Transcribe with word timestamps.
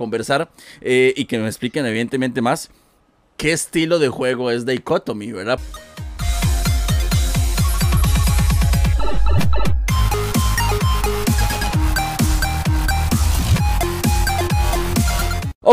conversar 0.00 0.50
eh, 0.80 1.12
y 1.14 1.26
que 1.26 1.38
me 1.38 1.46
expliquen 1.46 1.84
evidentemente 1.84 2.40
más 2.40 2.70
qué 3.36 3.52
estilo 3.52 3.98
de 3.98 4.08
juego 4.08 4.50
es 4.50 4.64
Dichotomy, 4.64 5.30
¿verdad? 5.32 5.60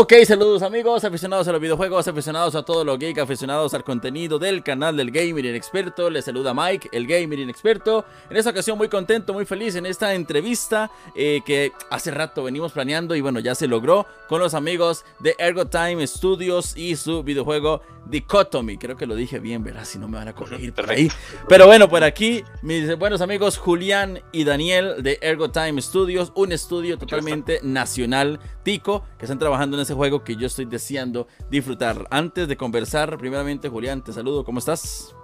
Ok, 0.00 0.12
saludos 0.24 0.62
amigos, 0.62 1.02
aficionados 1.02 1.48
a 1.48 1.50
los 1.50 1.60
videojuegos, 1.60 2.06
aficionados 2.06 2.54
a 2.54 2.62
todo 2.62 2.84
lo 2.84 2.96
geek, 2.96 3.18
aficionados 3.18 3.74
al 3.74 3.82
contenido 3.82 4.38
del 4.38 4.62
canal 4.62 4.96
del 4.96 5.10
Gamer 5.10 5.44
Inexperto. 5.44 6.08
Les 6.08 6.24
saluda 6.24 6.54
Mike, 6.54 6.90
el 6.92 7.08
Gamer 7.08 7.40
Inexperto. 7.40 8.04
En 8.30 8.36
esta 8.36 8.50
ocasión 8.50 8.78
muy 8.78 8.86
contento, 8.86 9.34
muy 9.34 9.44
feliz 9.44 9.74
en 9.74 9.86
esta 9.86 10.14
entrevista 10.14 10.88
eh, 11.16 11.40
que 11.44 11.72
hace 11.90 12.12
rato 12.12 12.44
venimos 12.44 12.70
planeando 12.70 13.16
y 13.16 13.20
bueno, 13.20 13.40
ya 13.40 13.56
se 13.56 13.66
logró 13.66 14.06
con 14.28 14.38
los 14.38 14.54
amigos 14.54 15.04
de 15.18 15.34
Ergo 15.36 15.66
Time 15.66 16.06
Studios 16.06 16.76
y 16.76 16.94
su 16.94 17.24
videojuego 17.24 17.82
Dichotomy. 18.08 18.78
Creo 18.78 18.96
que 18.96 19.06
lo 19.06 19.14
dije 19.14 19.38
bien, 19.38 19.62
¿verdad? 19.62 19.84
Si 19.84 19.98
no 19.98 20.08
me 20.08 20.18
van 20.18 20.28
a 20.28 20.34
corregir 20.34 20.72
por 20.72 20.90
ahí. 20.90 21.10
Pero 21.48 21.66
bueno, 21.66 21.88
por 21.88 22.04
aquí, 22.04 22.44
mis 22.62 22.96
buenos 22.98 23.20
amigos 23.20 23.58
Julián 23.58 24.20
y 24.32 24.44
Daniel 24.44 25.02
de 25.02 25.18
Ergo 25.20 25.50
Time 25.50 25.80
Studios, 25.80 26.32
un 26.34 26.52
estudio 26.52 26.98
totalmente 26.98 27.60
nacional, 27.62 28.40
tico, 28.62 29.04
que 29.18 29.24
están 29.24 29.38
trabajando 29.38 29.76
en 29.76 29.82
ese 29.82 29.94
juego 29.94 30.24
que 30.24 30.36
yo 30.36 30.46
estoy 30.46 30.64
deseando 30.64 31.28
disfrutar. 31.50 32.06
Antes 32.10 32.48
de 32.48 32.56
conversar, 32.56 33.18
primeramente, 33.18 33.68
Julián, 33.68 34.02
te 34.02 34.12
saludo, 34.12 34.44
¿cómo 34.44 34.58
estás? 34.58 35.14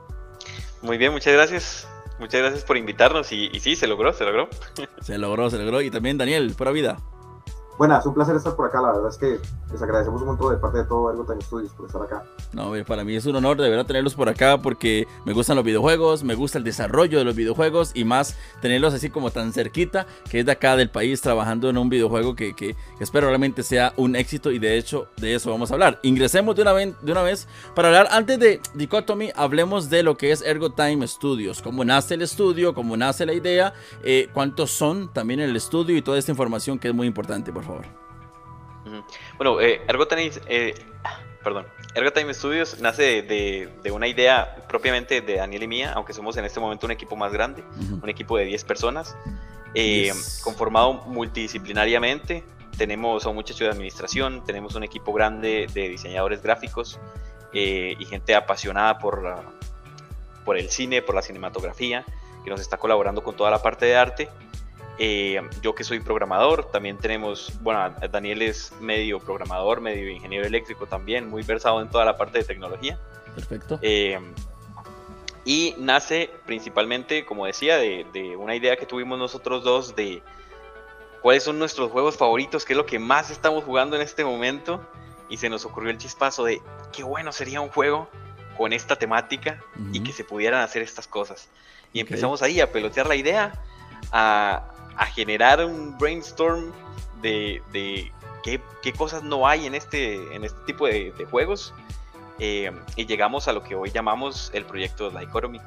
Muy 0.83 0.99
bien, 0.99 1.13
muchas 1.13 1.33
gracias. 1.33 1.89
Muchas 2.19 2.41
gracias 2.43 2.65
por 2.65 2.77
invitarnos 2.77 3.33
y, 3.33 3.51
y 3.53 3.59
sí, 3.59 3.75
se 3.75 3.89
logró, 3.89 4.13
se 4.13 4.25
logró. 4.25 4.49
se 5.01 5.19
logró, 5.19 5.51
se 5.51 5.59
logró. 5.59 5.83
Y 5.83 5.91
también 5.91 6.17
Daniel, 6.17 6.55
pura 6.57 6.71
vida. 6.71 6.99
Buenas, 7.77 8.07
un 8.07 8.15
placer 8.15 8.37
estar 8.37 8.55
por 8.55 8.67
acá. 8.67 8.81
La 8.81 8.93
verdad 8.93 9.09
es 9.09 9.19
que 9.19 9.41
les 9.73 9.83
agradecemos 9.83 10.21
un 10.21 10.29
montón 10.29 10.53
de 10.53 10.59
parte 10.59 10.79
de 10.79 10.85
todo 10.85 11.11
Ergo 11.11 11.25
Time 11.25 11.43
Studios 11.43 11.73
por 11.73 11.87
estar 11.87 12.03
acá. 12.03 12.23
No, 12.53 12.73
para 12.87 13.03
mí 13.03 13.17
es 13.17 13.27
un 13.27 13.35
honor 13.35 13.61
de 13.61 13.69
verdad 13.69 13.85
tenerlos 13.85 14.15
por 14.15 14.29
acá 14.29 14.59
porque 14.59 15.09
me 15.25 15.33
gustan 15.33 15.57
los 15.57 15.65
videojuegos, 15.65 16.23
me 16.23 16.37
gusta 16.37 16.59
el 16.59 16.65
desarrollo 16.65 17.19
de 17.19 17.25
los 17.25 17.35
videojuegos 17.35 17.91
y 17.93 18.05
más 18.05 18.37
tenerlos 18.61 18.95
así 18.95 19.11
como 19.11 19.33
tan 19.33 19.53
cerquita, 19.53 20.07
que 20.31 20.41
es 20.41 20.47
de 20.47 20.53
acá 20.53 20.77
del 20.77 20.89
país 20.89 21.21
trabajando 21.21 21.69
en 21.69 21.77
un 21.77 21.89
videojuego 21.89 22.37
que, 22.37 22.55
que, 22.55 22.77
espero 23.01 23.27
realmente 23.27 23.65
sea 23.65 23.93
un 23.97 24.15
éxito 24.15 24.53
y 24.53 24.61
de 24.61 24.79
hecho 24.79 25.09
de 25.17 25.35
eso 25.35 25.51
vamos 25.51 25.73
a 25.73 25.75
hablar. 25.75 25.99
Ingresemos 26.05 26.55
de 26.55 26.63
una, 26.63 26.73
vez, 26.73 26.95
de 27.03 27.11
una 27.11 27.23
vez 27.23 27.49
para 27.75 27.89
hablar, 27.89 28.07
antes 28.13 28.39
de 28.39 28.61
Dichotomy, 28.75 29.33
hablemos 29.35 29.91
de 29.91 30.05
lo 30.05 30.17
que 30.17 30.31
es 30.31 30.43
Ergo 30.43 30.71
Time 30.71 31.05
Studios, 31.09 31.61
cómo 31.61 31.85
nace 31.85 32.15
el 32.15 32.23
estudio, 32.23 32.73
cómo 32.73 32.97
nace 32.97 33.27
la 33.27 33.33
idea, 33.33 33.75
eh, 34.05 34.29
cuántos 34.33 34.71
son 34.71 35.13
también 35.13 35.41
en 35.41 35.51
el 35.51 35.57
estudio 35.57 35.97
y 35.97 36.03
toda 36.03 36.19
esta 36.19 36.31
información 36.31 36.79
que 36.79 36.87
es 36.87 36.95
muy 36.95 37.09
importante, 37.09 37.53
por 37.53 37.64
favor. 37.65 37.85
Bueno, 39.37 39.61
eh, 39.61 39.81
Ergotime, 39.89 40.31
eh, 40.47 40.75
perdón, 41.43 41.67
Ergotime 41.95 42.35
Studios 42.35 42.81
nace 42.81 43.23
de, 43.23 43.91
una 43.93 44.07
idea 44.07 44.57
propiamente 44.69 45.21
de 45.21 45.37
Daniel 45.37 45.63
y 45.63 45.69
mía, 45.69 45.93
aunque 45.95 46.13
somos 46.13 46.37
en 46.37 46.45
este 46.45 46.61
momento 46.61 46.87
un 46.87 46.93
equipo 46.93 47.17
más 47.17 47.33
grande, 47.33 47.65
un 48.03 48.09
equipo 48.09 48.37
de 48.37 48.45
10 48.45 48.65
personas, 48.65 49.17
eh, 49.75 50.13
conformado 50.43 50.95
multidisciplinariamente. 51.07 52.45
Tenemos 52.77 53.25
a 53.25 53.29
un 53.29 53.37
muchacho 53.37 53.65
de 53.65 53.71
administración, 53.71 54.43
tenemos 54.45 54.75
un 54.75 54.83
equipo 54.83 55.13
grande 55.13 55.69
de 55.73 55.89
diseñadores 55.89 56.43
gráficos 56.43 56.99
eh, 57.53 57.95
y 57.99 58.05
gente 58.05 58.35
apasionada 58.35 58.99
por, 58.99 59.23
por 60.45 60.59
el 60.59 60.71
cine, 60.71 61.03
por 61.03 61.15
la 61.15 61.23
cinematografía, 61.23 62.05
que 62.43 62.51
nos 62.51 62.61
está 62.61 62.79
colaborando 62.79 63.23
con 63.23 63.37
toda 63.37 63.51
la 63.51 63.63
parte 63.63 63.87
de 63.87 63.97
arte. 63.97 64.29
Eh, 64.99 65.41
yo 65.61 65.75
que 65.75 65.83
soy 65.83 66.01
programador, 66.01 66.71
también 66.71 66.99
tenemos, 66.99 67.53
bueno, 67.63 67.95
Daniel 68.11 68.43
es 68.43 68.73
medio 68.81 69.19
programador, 69.19 69.81
medio 69.81 70.09
ingeniero 70.09 70.47
eléctrico 70.47 70.87
también, 70.87 71.29
muy 71.29 71.43
versado 71.43 71.81
en 71.83 71.89
toda 71.89 72.05
la 72.05 72.17
parte 72.17 72.39
de 72.39 72.45
tecnología. 72.45 72.99
Perfecto. 73.35 73.79
Eh, 73.83 74.21
y 75.45 75.75
nace 75.79 76.31
principalmente, 76.47 77.25
como 77.25 77.47
decía, 77.47 77.77
de, 77.77 78.37
una 78.39 78.55
idea 78.57 78.77
que 78.77 78.87
tuvimos 78.87 79.19
nosotros 79.19 79.63
dos 79.63 79.95
de 79.95 80.23
cuáles 81.21 81.43
son 81.43 81.59
nuestros 81.59 81.91
juegos 81.91 82.17
favoritos, 82.17 82.65
qué 82.65 82.73
es 82.73 82.77
lo 82.77 82.87
que 82.87 82.99
más 82.99 83.31
estamos 83.31 83.65
jugando 83.65 83.97
en 83.97 84.03
este 84.03 84.25
momento. 84.25 84.81
Y 85.29 85.39
se 85.39 85.49
nos 85.49 85.65
ocurrió 85.65 85.91
el 85.91 85.99
chispazo 85.99 86.45
de 86.45 86.61
qué 86.93 87.03
bueno 87.03 87.33
sería 87.33 87.61
un 87.61 87.71
juego 87.71 88.09
con 88.57 88.73
esta 88.73 88.97
temática 88.97 89.63
y 89.93 90.01
que 90.01 90.13
se 90.13 90.23
pudieran 90.23 90.61
hacer 90.61 90.83
estas 90.83 91.09
cosas. 91.09 91.49
Y 91.93 92.01
empezamos 92.01 92.43
ahí 92.43 92.61
a 92.61 92.71
pelotear 92.71 93.07
la 93.07 93.17
idea, 93.17 93.53
a, 94.13 94.74
a 94.97 95.07
generar 95.07 95.65
un 95.65 95.97
brainstorm 95.99 96.73
de, 97.23 97.63
qué, 98.43 98.93
cosas 98.93 99.23
no 99.23 99.47
hay 99.47 99.67
en 99.67 99.75
este, 99.75 100.35
en 100.35 100.45
este 100.45 100.59
tipo 100.67 100.87
de, 100.87 101.13
juegos. 101.31 101.73
Eh, 102.39 102.73
y 102.97 103.07
llegamos 103.07 103.47
a 103.47 103.53
lo 103.53 103.63
que 103.63 103.77
hoy 103.77 103.91
llamamos 103.91 104.51
el 104.55 104.65
proyecto 104.65 105.09
de 105.09 105.15
la 105.15 105.23
Economy. 105.23 105.61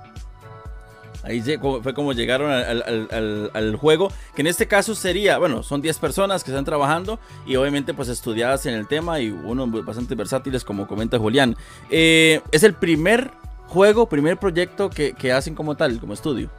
Ahí 1.24 1.42
fue 1.82 1.94
como 1.94 2.14
llegaron 2.14 2.52
al, 2.52 3.76
juego, 3.76 4.12
que 4.36 4.42
en 4.42 4.48
este 4.48 4.68
caso 4.68 4.96
sería, 4.96 5.38
bueno, 5.38 5.64
son 5.64 5.82
10 5.82 5.98
personas 6.00 6.44
que 6.44 6.52
están 6.52 6.64
trabajando 6.64 7.20
y 7.46 7.56
obviamente 7.56 7.94
pues 7.94 8.08
estudiadas 8.08 8.66
en 8.66 8.76
el 8.76 8.88
tema 8.88 9.20
y 9.20 9.32
uno 9.32 9.68
bastante 9.68 10.16
versátiles 10.16 10.64
como 10.64 10.88
comenta 10.88 11.18
Julián. 11.18 11.58
Eh, 11.90 12.42
es 12.52 12.64
el 12.64 12.76
primer 12.76 13.32
juego, 13.68 14.08
primer 14.08 14.38
proyecto 14.38 14.90
que, 14.90 15.14
que, 15.14 15.34
hacen 15.34 15.56
como 15.56 15.76
tal, 15.76 16.00
como 16.00 16.14
estudio. 16.14 16.50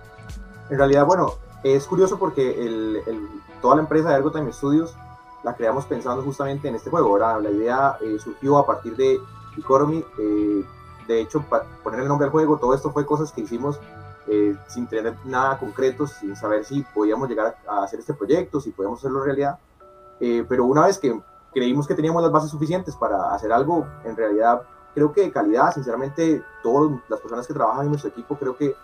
En 0.71 0.77
realidad, 0.77 1.07
bueno, 1.07 1.39
es 1.63 1.87
curioso 1.87 2.19
porque 2.19 2.65
el, 2.65 3.03
toda 3.61 3.77
la 3.77 3.83
empresa 3.83 4.11
de 4.11 4.17
Ergotime 4.17 4.53
Studios 4.53 4.97
la 5.43 5.55
creamos 5.55 5.87
pensando 5.87 6.23
justamente 6.23 6.69
en 6.69 6.75
este 6.75 6.91
juego. 6.91 7.13
¿verdad? 7.13 7.41
La 7.41 7.51
idea 7.51 7.97
eh, 8.01 8.19
surgió 8.19 8.59
a 8.59 8.67
partir 8.67 8.97
de 8.97 9.21
Economy. 9.57 10.05
Eh, 10.19 10.65
de 11.07 11.21
hecho, 11.21 11.43
para 11.43 11.65
poner 11.83 12.01
el 12.01 12.09
nombre 12.09 12.27
al 12.27 12.31
juego, 12.31 12.59
todo 12.59 12.75
esto 12.75 12.91
fue 12.93 13.07
cosas 13.07 13.33
que 13.33 13.41
hicimos 13.41 13.81
eh, 14.27 14.57
sin 14.67 14.87
tener 14.87 15.17
nada 15.25 15.59
concreto, 15.59 16.07
sin 16.07 16.37
saber 16.37 16.65
si 16.65 16.83
podíamos 16.95 17.29
llegar 17.29 17.57
a 17.67 17.83
hacer 17.83 17.99
este 17.99 18.15
proyecto, 18.15 18.61
si 18.61 18.71
podíamos 18.71 19.01
hacerlo 19.01 19.23
realidad. 19.23 19.59
pero 20.19 20.65
una 20.67 20.87
vez 20.87 20.99
que 20.99 21.19
creímos 21.55 21.87
que 21.87 21.95
teníamos 21.95 22.23
las 22.23 22.31
bases 22.31 22.51
suficientes 22.51 22.95
para 22.95 23.33
hacer 23.33 23.53
algo, 23.53 23.87
en 24.05 24.17
realidad 24.17 24.63
creo 24.95 25.13
que 25.13 25.23
de 25.23 25.33
calidad, 25.33 25.73
sinceramente, 25.73 26.43
todas 26.63 26.91
las 27.09 27.21
personas 27.21 27.47
que 27.47 27.55
trabajan 27.55 27.85
en 27.85 27.91
nuestro 27.91 28.11
equipo 28.11 28.37
creo 28.37 28.57
que 28.57 28.75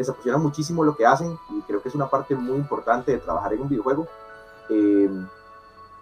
les 0.00 0.08
apasiona 0.08 0.38
muchísimo 0.38 0.82
lo 0.82 0.96
que 0.96 1.04
hacen 1.04 1.38
y 1.50 1.60
creo 1.60 1.82
que 1.82 1.90
es 1.90 1.94
una 1.94 2.08
parte 2.08 2.34
muy 2.34 2.56
importante 2.56 3.12
de 3.12 3.18
trabajar 3.18 3.52
en 3.52 3.60
un 3.60 3.68
videojuego. 3.68 4.06
Eh, 4.70 5.10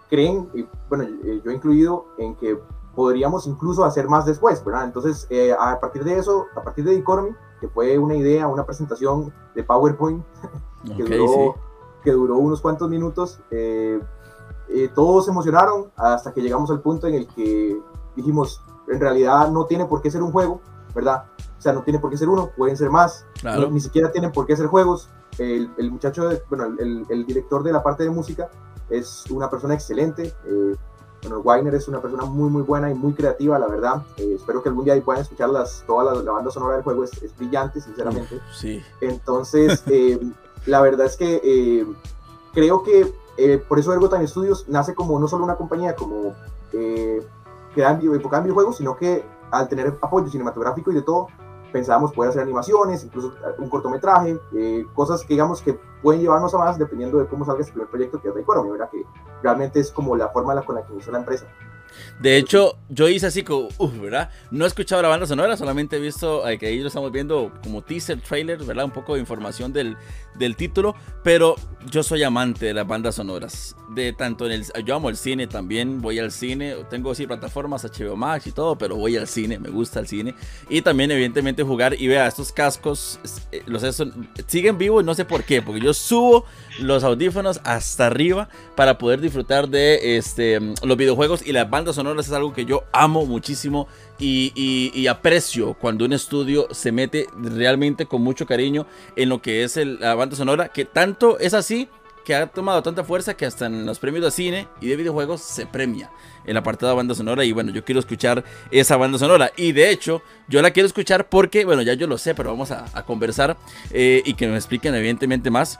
creen, 0.09 0.49
y 0.53 0.65
bueno, 0.87 1.03
eh, 1.03 1.41
yo 1.43 1.51
incluido 1.51 2.05
en 2.17 2.33
que 2.35 2.57
podríamos 2.95 3.45
incluso 3.45 3.83
hacer 3.83 4.07
más 4.07 4.25
después, 4.25 4.63
¿verdad? 4.63 4.85
Entonces, 4.85 5.27
eh, 5.29 5.51
a 5.51 5.77
partir 5.81 6.05
de 6.05 6.17
eso, 6.17 6.45
a 6.55 6.63
partir 6.63 6.85
de 6.85 6.95
Economy, 6.95 7.35
que 7.59 7.67
fue 7.67 7.97
una 7.97 8.15
idea, 8.15 8.47
una 8.47 8.65
presentación 8.65 9.33
de 9.53 9.63
PowerPoint 9.65 10.23
que, 10.95 11.03
duró, 11.03 11.55
que 12.01 12.11
duró 12.13 12.37
unos 12.37 12.61
cuantos 12.61 12.89
minutos, 12.89 13.41
todos 14.95 15.25
se 15.25 15.31
emocionaron 15.31 15.91
hasta 15.97 16.31
que 16.31 16.41
llegamos 16.41 16.71
al 16.71 16.79
punto 16.79 17.05
en 17.07 17.15
el 17.15 17.27
que 17.27 17.77
dijimos, 18.15 18.63
en 18.87 19.01
realidad 19.01 19.51
no 19.51 19.65
tiene 19.65 19.85
por 19.85 20.01
qué 20.01 20.09
ser 20.09 20.23
un 20.23 20.31
juego, 20.31 20.61
¿verdad? 20.95 21.25
O 21.59 21.61
sea, 21.61 21.73
no 21.73 21.83
tiene 21.83 21.99
por 21.99 22.09
qué 22.09 22.17
ser 22.17 22.29
uno, 22.29 22.51
pueden 22.55 22.77
ser 22.77 22.89
más. 22.89 23.25
ni 23.69 23.81
siquiera 23.81 24.11
tienen 24.11 24.31
por 24.31 24.47
qué 24.47 24.55
ser 24.55 24.67
juegos. 24.67 25.09
El, 25.37 25.69
el 25.77 25.91
muchacho, 25.91 26.29
bueno, 26.49 26.65
el, 26.79 27.05
el, 27.09 27.25
director 27.25 27.63
de 27.63 27.71
la 27.71 27.83
parte 27.83 28.03
de 28.03 28.09
música 28.09 28.49
es 28.89 29.25
una 29.29 29.49
persona 29.49 29.73
excelente. 29.73 30.33
Eh, 30.45 30.75
bueno, 31.21 31.39
Weiner 31.39 31.75
es 31.75 31.89
una 31.89 32.01
persona 32.01 32.23
muy, 32.23 32.49
muy 32.49 32.61
buena 32.61 32.89
y 32.89 32.93
muy 32.93 33.13
creativa, 33.13 33.59
la 33.59 33.67
verdad. 33.67 34.03
Eh, 34.17 34.35
espero 34.35 34.63
que 34.63 34.69
algún 34.69 34.85
día 34.85 34.99
puedan 35.03 35.21
escuchar 35.21 35.49
las, 35.49 35.83
toda 35.85 36.15
la, 36.15 36.31
banda 36.31 36.49
sonora 36.49 36.75
del 36.75 36.83
juego. 36.83 37.03
Es, 37.03 37.37
brillante, 37.37 37.81
sinceramente. 37.81 38.39
sí. 38.53 38.81
Entonces, 39.01 39.83
eh, 39.87 40.17
la 40.65 40.79
verdad 40.81 41.07
es 41.07 41.17
que 41.17 41.85
creo 42.53 42.83
que 42.83 43.13
por 43.67 43.79
eso 43.79 43.93
Ergo 43.93 44.09
Time 44.09 44.27
Studios 44.27 44.65
nace 44.67 44.95
como 44.95 45.17
no 45.19 45.27
solo 45.27 45.43
una 45.43 45.55
compañía 45.55 45.95
como 45.95 46.35
que 46.71 47.21
dan, 47.75 48.01
enfocan 48.01 48.43
videojuegos, 48.43 48.77
sino 48.77 48.97
que 48.97 49.23
al 49.51 49.67
tener 49.67 49.97
apoyo 50.01 50.27
cinematográfico 50.27 50.91
y 50.91 50.95
de 50.95 51.01
todo, 51.01 51.27
pensábamos 51.71 52.13
poder 52.13 52.29
hacer 52.29 52.41
animaciones, 52.41 53.03
incluso 53.03 53.33
un 53.57 53.69
cortometraje, 53.69 54.39
eh, 54.53 54.85
cosas 54.93 55.21
que 55.21 55.33
digamos 55.33 55.61
que 55.61 55.79
pueden 56.01 56.21
llevarnos 56.21 56.53
a 56.53 56.57
más 56.57 56.77
dependiendo 56.77 57.17
de 57.17 57.27
cómo 57.27 57.45
salga 57.45 57.61
este 57.61 57.73
primer 57.73 57.89
proyecto 57.89 58.21
que 58.21 58.29
es 58.29 58.35
de 58.35 58.41
Economy, 58.41 58.71
¿verdad? 58.71 58.89
Que 58.89 59.05
realmente 59.43 59.79
es 59.79 59.91
como 59.91 60.15
la 60.15 60.29
forma 60.29 60.59
con 60.63 60.75
la 60.75 60.85
que 60.85 60.93
inició 60.93 61.11
la 61.11 61.19
empresa. 61.19 61.45
De 62.19 62.37
hecho, 62.37 62.77
yo 62.89 63.07
hice 63.07 63.27
así 63.27 63.43
como, 63.43 63.69
uff, 63.77 63.99
¿verdad? 63.99 64.29
No 64.51 64.65
he 64.65 64.67
escuchado 64.67 65.01
la 65.01 65.07
banda 65.07 65.25
sonora, 65.25 65.57
solamente 65.57 65.97
he 65.97 65.99
visto 65.99 66.43
que 66.59 66.67
ahí 66.67 66.79
lo 66.79 66.87
estamos 66.87 67.11
viendo 67.11 67.51
como 67.63 67.81
teaser, 67.81 68.21
trailer, 68.21 68.63
¿verdad? 68.63 68.85
Un 68.85 68.91
poco 68.91 69.13
de 69.13 69.19
información 69.19 69.73
del, 69.73 69.97
del 70.35 70.55
título, 70.55 70.95
pero 71.23 71.55
yo 71.91 72.03
soy 72.03 72.23
amante 72.23 72.65
de 72.65 72.73
las 72.73 72.87
bandas 72.87 73.15
sonoras. 73.15 73.75
De 73.89 74.13
tanto 74.13 74.45
en 74.45 74.51
el. 74.51 74.65
Yo 74.85 74.95
amo 74.95 75.09
el 75.09 75.17
cine 75.17 75.47
también, 75.47 76.01
voy 76.01 76.19
al 76.19 76.31
cine. 76.31 76.75
Tengo 76.89 77.15
sí 77.15 77.25
plataformas, 77.25 77.83
HBO 77.83 78.15
Max 78.15 78.47
y 78.47 78.51
todo, 78.51 78.77
pero 78.77 78.95
voy 78.95 79.17
al 79.17 79.27
cine, 79.27 79.59
me 79.59 79.69
gusta 79.69 79.99
el 79.99 80.07
cine. 80.07 80.35
Y 80.69 80.81
también, 80.81 81.11
evidentemente, 81.11 81.63
jugar 81.63 81.95
y 81.99 82.07
vea 82.07 82.27
estos 82.27 82.51
cascos. 82.51 83.19
Eh, 83.51 83.63
los 83.65 83.83
siguen 84.47 84.77
vivos, 84.77 85.03
no 85.03 85.15
sé 85.15 85.25
por 85.25 85.43
qué, 85.43 85.61
porque 85.61 85.81
yo 85.81 85.93
subo 85.93 86.45
los 86.79 87.03
audífonos 87.03 87.61
hasta 87.63 88.07
arriba 88.07 88.49
para 88.75 88.97
poder 88.97 89.21
disfrutar 89.21 89.69
de 89.69 90.17
este, 90.17 90.59
los 90.83 90.97
videojuegos 90.97 91.45
y 91.45 91.51
las 91.51 91.69
bandas 91.69 91.88
sonoras 91.95 92.27
es 92.27 92.33
algo 92.33 92.53
que 92.53 92.65
yo 92.65 92.83
amo 92.91 93.25
muchísimo 93.25 93.87
y, 94.19 95.07
aprecio 95.07 95.73
cuando 95.73 96.05
un 96.05 96.13
estudio 96.13 96.67
se 96.71 96.91
mete 96.91 97.27
realmente 97.35 98.05
con 98.05 98.21
mucho 98.21 98.45
cariño 98.45 98.85
en 99.15 99.29
lo 99.29 99.41
que 99.41 99.63
es 99.63 99.75
la 99.77 100.15
banda 100.15 100.35
sonora, 100.35 100.69
que 100.69 100.85
tanto 100.85 101.39
es 101.39 101.53
así 101.53 101.89
que 102.23 102.35
ha 102.35 102.45
tomado 102.45 102.83
tanta 102.83 103.03
fuerza 103.03 103.33
que 103.33 103.45
hasta 103.45 103.65
en 103.65 103.85
los 103.87 103.97
premios 103.97 104.23
de 104.23 104.29
cine 104.31 104.67
y 104.81 104.87
de 104.87 104.95
videojuegos 104.95 105.41
se 105.41 105.65
premia 105.65 106.11
el 106.45 106.57
apartado 106.57 106.91
de 106.91 106.97
banda 106.97 107.15
sonora 107.15 107.43
y 107.43 107.51
bueno, 107.51 107.71
yo 107.71 107.83
quiero 107.83 107.99
escuchar 107.99 108.43
esa 108.69 108.97
banda 108.97 109.17
sonora. 109.17 109.51
Y 109.57 109.71
de 109.71 109.89
hecho 109.89 110.21
yo 110.47 110.61
la 110.61 110.69
quiero 110.71 110.85
escuchar 110.85 111.27
porque, 111.27 111.65
bueno, 111.65 111.81
ya 111.81 111.93
yo 111.93 112.05
lo 112.05 112.19
sé, 112.19 112.35
pero 112.35 112.51
vamos 112.51 112.69
a, 112.71 112.85
conversar 113.05 113.57
eh, 113.91 114.21
y 114.25 114.35
que 114.35 114.47
me 114.47 114.55
expliquen 114.55 114.93
evidentemente 114.93 115.49
más 115.49 115.79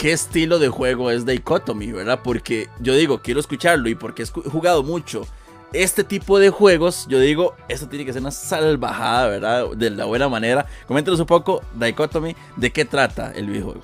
qué 0.00 0.12
estilo 0.12 0.58
de 0.58 0.70
juego 0.70 1.10
es 1.10 1.26
Dichotomy, 1.26 1.92
¿verdad? 1.92 2.20
Porque 2.24 2.70
yo 2.78 2.94
digo, 2.94 3.20
quiero 3.20 3.38
escucharlo 3.38 3.86
y 3.90 3.94
porque 3.94 4.22
he 4.22 4.26
jugado 4.26 4.82
mucho 4.82 5.26
este 5.74 6.04
tipo 6.04 6.38
de 6.38 6.48
juegos, 6.48 7.06
yo 7.06 7.20
digo, 7.20 7.54
esto 7.68 7.86
tiene 7.86 8.06
que 8.06 8.14
ser 8.14 8.22
una 8.22 8.30
salvajada, 8.30 9.28
¿verdad? 9.28 9.66
De 9.76 9.90
la 9.90 10.06
buena 10.06 10.26
manera. 10.30 10.66
Coméntanos 10.88 11.20
un 11.20 11.26
poco, 11.26 11.62
Dichotomy, 11.74 12.34
de 12.56 12.72
qué 12.72 12.86
trata 12.86 13.32
el 13.32 13.48
videojuego. 13.48 13.82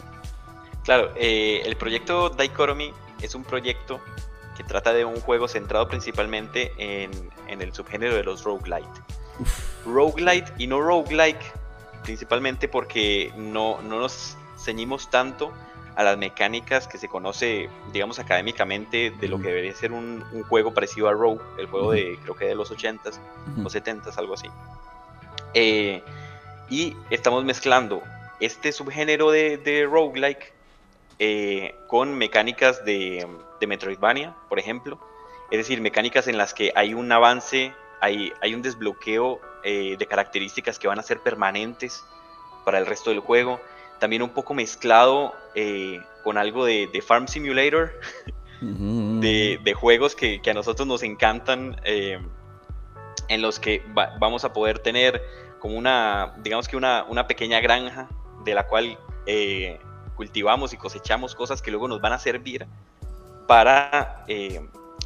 Claro, 0.84 1.12
eh, 1.16 1.60
el 1.66 1.76
proyecto 1.76 2.30
Dichotomy 2.30 2.94
es 3.20 3.34
un 3.34 3.44
proyecto 3.44 4.00
que 4.56 4.64
trata 4.64 4.94
de 4.94 5.04
un 5.04 5.20
juego 5.20 5.48
centrado 5.48 5.86
principalmente 5.86 6.72
en, 6.78 7.10
el 7.60 7.74
subgénero 7.74 8.14
de 8.14 8.24
los 8.24 8.42
roguelite. 8.42 8.88
Roguelite 9.84 10.50
y 10.56 10.66
no 10.66 10.80
roguelike, 10.80 11.52
principalmente 12.04 12.68
porque 12.68 13.34
no, 13.36 13.82
no 13.82 14.00
nos 14.00 14.38
ceñimos 14.56 15.10
tanto 15.10 15.52
a 15.96 16.04
las 16.04 16.18
mecánicas 16.18 16.86
que 16.86 16.98
se 16.98 17.08
conoce, 17.08 17.70
digamos, 17.92 18.18
académicamente 18.18 19.10
de 19.18 19.28
lo 19.28 19.40
que 19.40 19.48
debería 19.48 19.74
ser 19.74 19.92
un, 19.92 20.22
juego 20.48 20.74
parecido 20.74 21.08
a 21.08 21.12
Rogue, 21.12 21.40
el 21.58 21.66
juego 21.66 21.92
de, 21.92 22.18
creo 22.22 22.36
que 22.36 22.44
de 22.44 22.54
los 22.54 22.70
80s 22.70 23.18
o 23.64 23.68
70s, 23.68 24.16
algo 24.18 24.34
así. 24.34 24.48
Eh, 25.54 26.02
y 26.68 26.94
estamos 27.08 27.44
mezclando 27.44 28.02
este 28.40 28.72
subgénero 28.72 29.30
de, 29.30 29.56
de 29.56 29.86
roguelike 29.86 30.52
eh, 31.18 31.74
con 31.86 32.14
mecánicas 32.14 32.84
de, 32.84 33.26
de, 33.58 33.66
Metroidvania, 33.66 34.36
por 34.50 34.58
ejemplo. 34.58 35.00
Es 35.50 35.56
decir, 35.58 35.80
mecánicas 35.80 36.28
en 36.28 36.36
las 36.36 36.52
que 36.52 36.72
hay 36.76 36.92
un 36.92 37.10
avance, 37.10 37.72
hay, 38.02 38.32
hay 38.42 38.54
un 38.54 38.60
desbloqueo 38.60 39.40
eh, 39.64 39.96
de 39.98 40.06
características 40.06 40.78
que 40.78 40.88
van 40.88 40.98
a 40.98 41.02
ser 41.02 41.20
permanentes 41.20 42.04
para 42.66 42.78
el 42.78 42.84
resto 42.84 43.08
del 43.08 43.20
juego 43.20 43.60
también 43.98 44.22
un 44.22 44.30
poco 44.30 44.54
mezclado 44.54 45.34
eh, 45.54 46.00
con 46.22 46.38
algo 46.38 46.64
de, 46.64 47.02
Farm 47.06 47.28
Simulator, 47.28 47.92
de, 48.60 49.74
juegos 49.74 50.14
que, 50.14 50.40
a 50.48 50.54
nosotros 50.54 50.86
nos 50.86 51.02
encantan, 51.02 51.80
eh, 51.84 52.18
en 53.28 53.42
los 53.42 53.58
que 53.58 53.82
vamos 54.20 54.44
a 54.44 54.52
poder 54.52 54.78
tener 54.78 55.22
como 55.58 55.76
una, 55.76 56.34
digamos 56.42 56.68
que 56.68 56.76
una, 56.76 57.26
pequeña 57.26 57.60
granja 57.60 58.08
de 58.44 58.54
la 58.54 58.66
cual 58.66 58.98
eh, 59.26 59.80
cultivamos 60.14 60.72
y 60.72 60.76
cosechamos 60.76 61.34
cosas 61.34 61.62
que 61.62 61.70
luego 61.70 61.88
nos 61.88 62.00
van 62.00 62.12
a 62.12 62.18
servir 62.18 62.66
para 63.48 64.24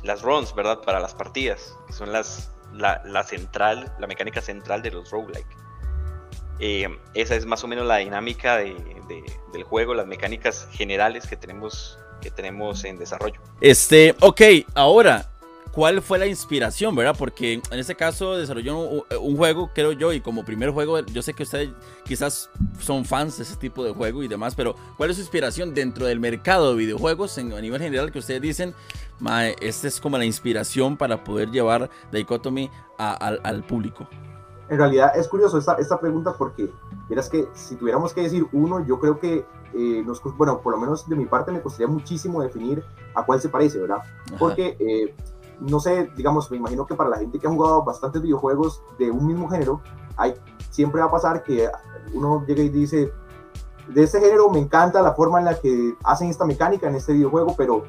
las 0.02 0.22
runs, 0.22 0.54
¿verdad? 0.54 0.81
Para 0.81 1.00
las 1.00 1.14
partidas, 1.14 1.76
que 1.87 1.92
son 1.92 2.12
las, 2.12 2.50
la, 2.72 3.02
la 3.04 3.22
central, 3.25 3.92
la 3.98 4.06
mecánica 4.06 4.40
central 4.40 4.82
de 4.82 4.90
los 4.90 5.10
roguelike. 5.10 5.69
Eh, 6.61 6.89
esa 7.15 7.35
es 7.35 7.47
más 7.47 7.65
o 7.65 7.69
menos 7.69 7.87
la 7.87 7.97
dinámica 7.97 8.59
del 8.59 9.62
juego, 9.65 9.95
las 9.95 10.07
mecánicas 10.07 10.69
generales 10.73 11.27
que 11.27 11.37
tenemos, 11.37 11.99
que 12.21 12.31
tenemos 12.31 12.85
en 12.85 12.99
desarrollo. 12.99 13.41
Este, 13.62 14.15
ok, 14.21 14.41
ahora, 14.75 15.31
¿cuál 15.73 16.03
fue 16.03 16.19
la 16.19 16.27
inspiración, 16.27 16.95
verdad? 16.95 17.17
Porque 17.19 17.55
en 17.55 17.79
este 17.79 17.95
caso 17.95 18.37
desarrolló 18.37 18.79
un, 18.79 19.37
juego, 19.39 19.71
creo 19.75 19.93
yo, 19.93 20.12
y 20.12 20.21
como 20.21 20.45
primer 20.45 20.69
juego, 20.71 21.01
yo 21.07 21.23
sé 21.23 21.33
que 21.33 21.45
ustedes 21.45 21.71
quizás 22.05 22.51
son 22.79 23.07
fans 23.07 23.39
de 23.39 23.45
ese 23.45 23.57
tipo 23.57 23.83
de 23.83 23.93
juego 23.93 24.23
y 24.23 24.29
demás, 24.29 24.55
pero 24.55 24.77
¿cuál 24.99 25.09
es 25.09 25.17
su 25.17 25.23
inspiración 25.23 25.73
dentro 25.73 26.05
del 26.05 26.21
mercado 26.21 26.73
de 26.73 26.79
videojuegos 26.79 27.39
en, 27.39 27.55
a 27.55 27.61
nivel 27.62 27.81
general 27.81 28.12
que 28.12 28.19
ustedes 28.19 28.43
dicen, 28.43 28.75
esta 29.62 29.89
es 29.89 29.99
como 29.99 30.19
la 30.19 30.27
inspiración 30.27 30.99
para 30.99 31.25
poder 31.25 31.51
llevar 31.51 31.89
Dichotomy 32.12 32.71
al 32.99 33.65
público? 33.65 34.07
En 34.70 34.78
realidad 34.78 35.12
es 35.17 35.26
curioso 35.26 35.58
esta, 35.58 35.75
esta 35.75 35.99
pregunta 35.99 36.32
porque, 36.38 36.72
verás 37.08 37.28
que 37.28 37.49
si 37.55 37.75
tuviéramos 37.75 38.14
que 38.14 38.22
decir 38.22 38.46
uno, 38.52 38.87
yo 38.87 39.00
creo 39.00 39.19
que, 39.19 39.44
eh, 39.75 40.02
nos, 40.06 40.22
bueno, 40.37 40.61
por 40.61 40.72
lo 40.72 40.81
menos 40.81 41.08
de 41.08 41.17
mi 41.17 41.26
parte 41.26 41.50
me 41.50 41.61
costaría 41.61 41.88
muchísimo 41.88 42.40
definir 42.40 42.84
a 43.14 43.26
cuál 43.26 43.40
se 43.40 43.49
parece, 43.49 43.81
¿verdad? 43.81 43.99
Porque, 44.38 44.76
eh, 44.78 45.14
no 45.58 45.81
sé, 45.81 46.08
digamos, 46.17 46.49
me 46.52 46.56
imagino 46.56 46.87
que 46.87 46.94
para 46.94 47.11
la 47.11 47.19
gente 47.19 47.40
que 47.40 47.49
ha 47.49 47.50
jugado 47.50 47.82
bastantes 47.82 48.22
videojuegos 48.22 48.81
de 48.96 49.11
un 49.11 49.26
mismo 49.26 49.49
género, 49.49 49.81
hay, 50.17 50.34
siempre 50.70 51.00
va 51.00 51.08
a 51.08 51.11
pasar 51.11 51.43
que 51.43 51.69
uno 52.14 52.44
llega 52.46 52.62
y 52.62 52.69
dice, 52.69 53.12
de 53.88 54.02
este 54.05 54.20
género 54.20 54.50
me 54.50 54.61
encanta 54.61 55.02
la 55.02 55.14
forma 55.14 55.40
en 55.40 55.46
la 55.46 55.58
que 55.58 55.96
hacen 56.05 56.31
esta 56.31 56.44
mecánica 56.44 56.88
en 56.88 56.94
este 56.94 57.12
videojuego, 57.12 57.56
pero 57.56 57.82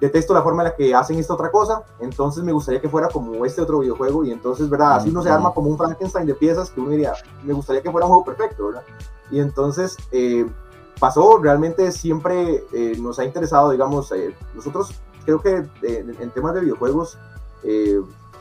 detesto 0.00 0.32
la 0.32 0.42
forma 0.42 0.62
en 0.62 0.68
la 0.68 0.76
que 0.76 0.94
hacen 0.94 1.18
esta 1.18 1.34
otra 1.34 1.50
cosa, 1.50 1.82
entonces 1.98 2.44
me 2.44 2.52
gustaría 2.52 2.80
que 2.80 2.88
fuera 2.88 3.08
como 3.08 3.44
este 3.44 3.60
otro 3.60 3.80
videojuego 3.80 4.24
y 4.24 4.30
entonces, 4.30 4.68
¿verdad? 4.70 4.96
Así 4.96 5.10
uno 5.10 5.22
se 5.22 5.30
arma 5.30 5.52
como 5.52 5.70
un 5.70 5.76
Frankenstein 5.76 6.26
de 6.26 6.34
piezas 6.34 6.70
que 6.70 6.80
uno 6.80 6.90
diría, 6.90 7.14
me 7.42 7.52
gustaría 7.52 7.82
que 7.82 7.90
fuera 7.90 8.06
un 8.06 8.12
juego 8.12 8.24
perfecto, 8.24 8.66
¿verdad? 8.66 8.82
Y 9.30 9.40
entonces 9.40 9.96
eh, 10.12 10.46
pasó, 11.00 11.38
realmente 11.38 11.90
siempre 11.92 12.64
eh, 12.72 12.96
nos 13.00 13.18
ha 13.18 13.24
interesado, 13.24 13.70
digamos, 13.70 14.12
eh, 14.12 14.34
nosotros 14.54 14.94
creo 15.24 15.40
que 15.40 15.66
en, 15.82 16.30
temas 16.30 16.54
de 16.54 16.60
videojuegos 16.60 17.18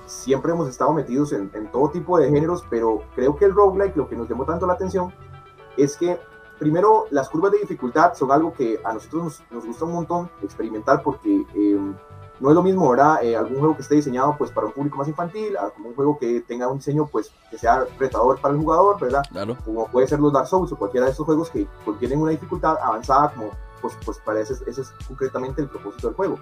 siempre 0.05 0.53
hemos 0.53 0.69
estado 0.69 0.93
metidos 0.93 1.33
en, 1.33 1.51
en 1.53 1.69
todo 1.71 1.89
tipo 1.89 2.17
de 2.17 2.29
géneros, 2.29 2.63
pero 2.69 3.01
creo 3.15 3.35
que 3.35 3.45
el 3.45 3.53
roguelike, 3.53 3.97
lo 3.97 4.07
que 4.07 4.15
nos 4.15 4.29
llamó 4.29 4.45
tanto 4.45 4.65
la 4.65 4.73
atención, 4.73 5.11
es 5.75 5.97
que 5.97 6.17
primero, 6.59 7.05
las 7.11 7.29
curvas 7.29 7.51
de 7.51 7.59
dificultad 7.59 8.13
son 8.13 8.31
algo 8.31 8.53
que 8.53 8.79
a 8.83 8.93
nosotros 8.93 9.41
nos, 9.51 9.65
gusta 9.65 9.85
un 9.85 9.93
montón 9.93 10.29
experimentar 10.41 11.01
porque 11.03 11.45
em, 11.55 11.95
no 12.39 12.49
es 12.49 12.55
lo 12.55 12.63
mismo, 12.63 12.89
¿verdad? 12.89 13.23
Eh, 13.23 13.35
algún 13.35 13.59
juego 13.59 13.75
que 13.75 13.81
esté 13.81 13.95
diseñado 13.95 14.35
pues 14.37 14.51
para 14.51 14.67
un 14.67 14.73
público 14.73 14.97
más 14.97 15.07
infantil, 15.07 15.55
como 15.75 15.89
un 15.89 15.95
juego 15.95 16.17
que 16.17 16.41
tenga 16.41 16.67
un 16.67 16.77
diseño 16.77 17.07
pues 17.07 17.31
que 17.49 17.57
sea 17.57 17.85
retador 17.97 18.39
para 18.39 18.53
el 18.53 18.59
jugador, 18.59 18.99
¿verdad? 18.99 19.23
Claro. 19.29 19.57
Como 19.65 19.87
puede 19.87 20.07
ser 20.07 20.19
los 20.19 20.33
Dark 20.33 20.47
Souls 20.47 20.71
o 20.71 20.75
cualquiera 20.77 21.05
de 21.05 21.11
estos 21.11 21.25
juegos 21.25 21.49
que 21.49 21.67
contienen 21.83 22.21
una 22.21 22.31
dificultad 22.31 22.77
avanzada 22.81 23.33
como 23.33 23.51
pues, 23.81 23.93
pues 24.05 24.17
para 24.19 24.39
ese, 24.39 24.53
ese 24.65 24.81
es 24.81 24.91
concretamente 25.07 25.61
el 25.61 25.69
propósito 25.69 26.07
del 26.07 26.15
juego. 26.15 26.39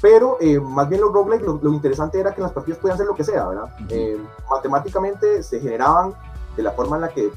Pero 0.00 0.36
eh, 0.40 0.60
más 0.60 0.88
bien 0.88 1.00
los 1.00 1.12
roguelike, 1.12 1.46
lo, 1.46 1.58
lo, 1.62 1.72
interesante 1.72 2.20
era 2.20 2.34
que 2.34 2.42
las 2.42 2.52
partidas 2.52 2.78
podían 2.78 2.98
ser 2.98 3.06
lo 3.06 3.14
que 3.14 3.24
sea, 3.24 3.46
¿verdad? 3.46 3.74
Eh, 3.88 4.20
matemáticamente 4.50 5.42
se 5.42 5.58
generaban 5.58 6.14
de 6.54 6.62
la 6.62 6.72
forma 6.72 6.96
en 6.96 7.02
la 7.02 7.08
que 7.08 7.32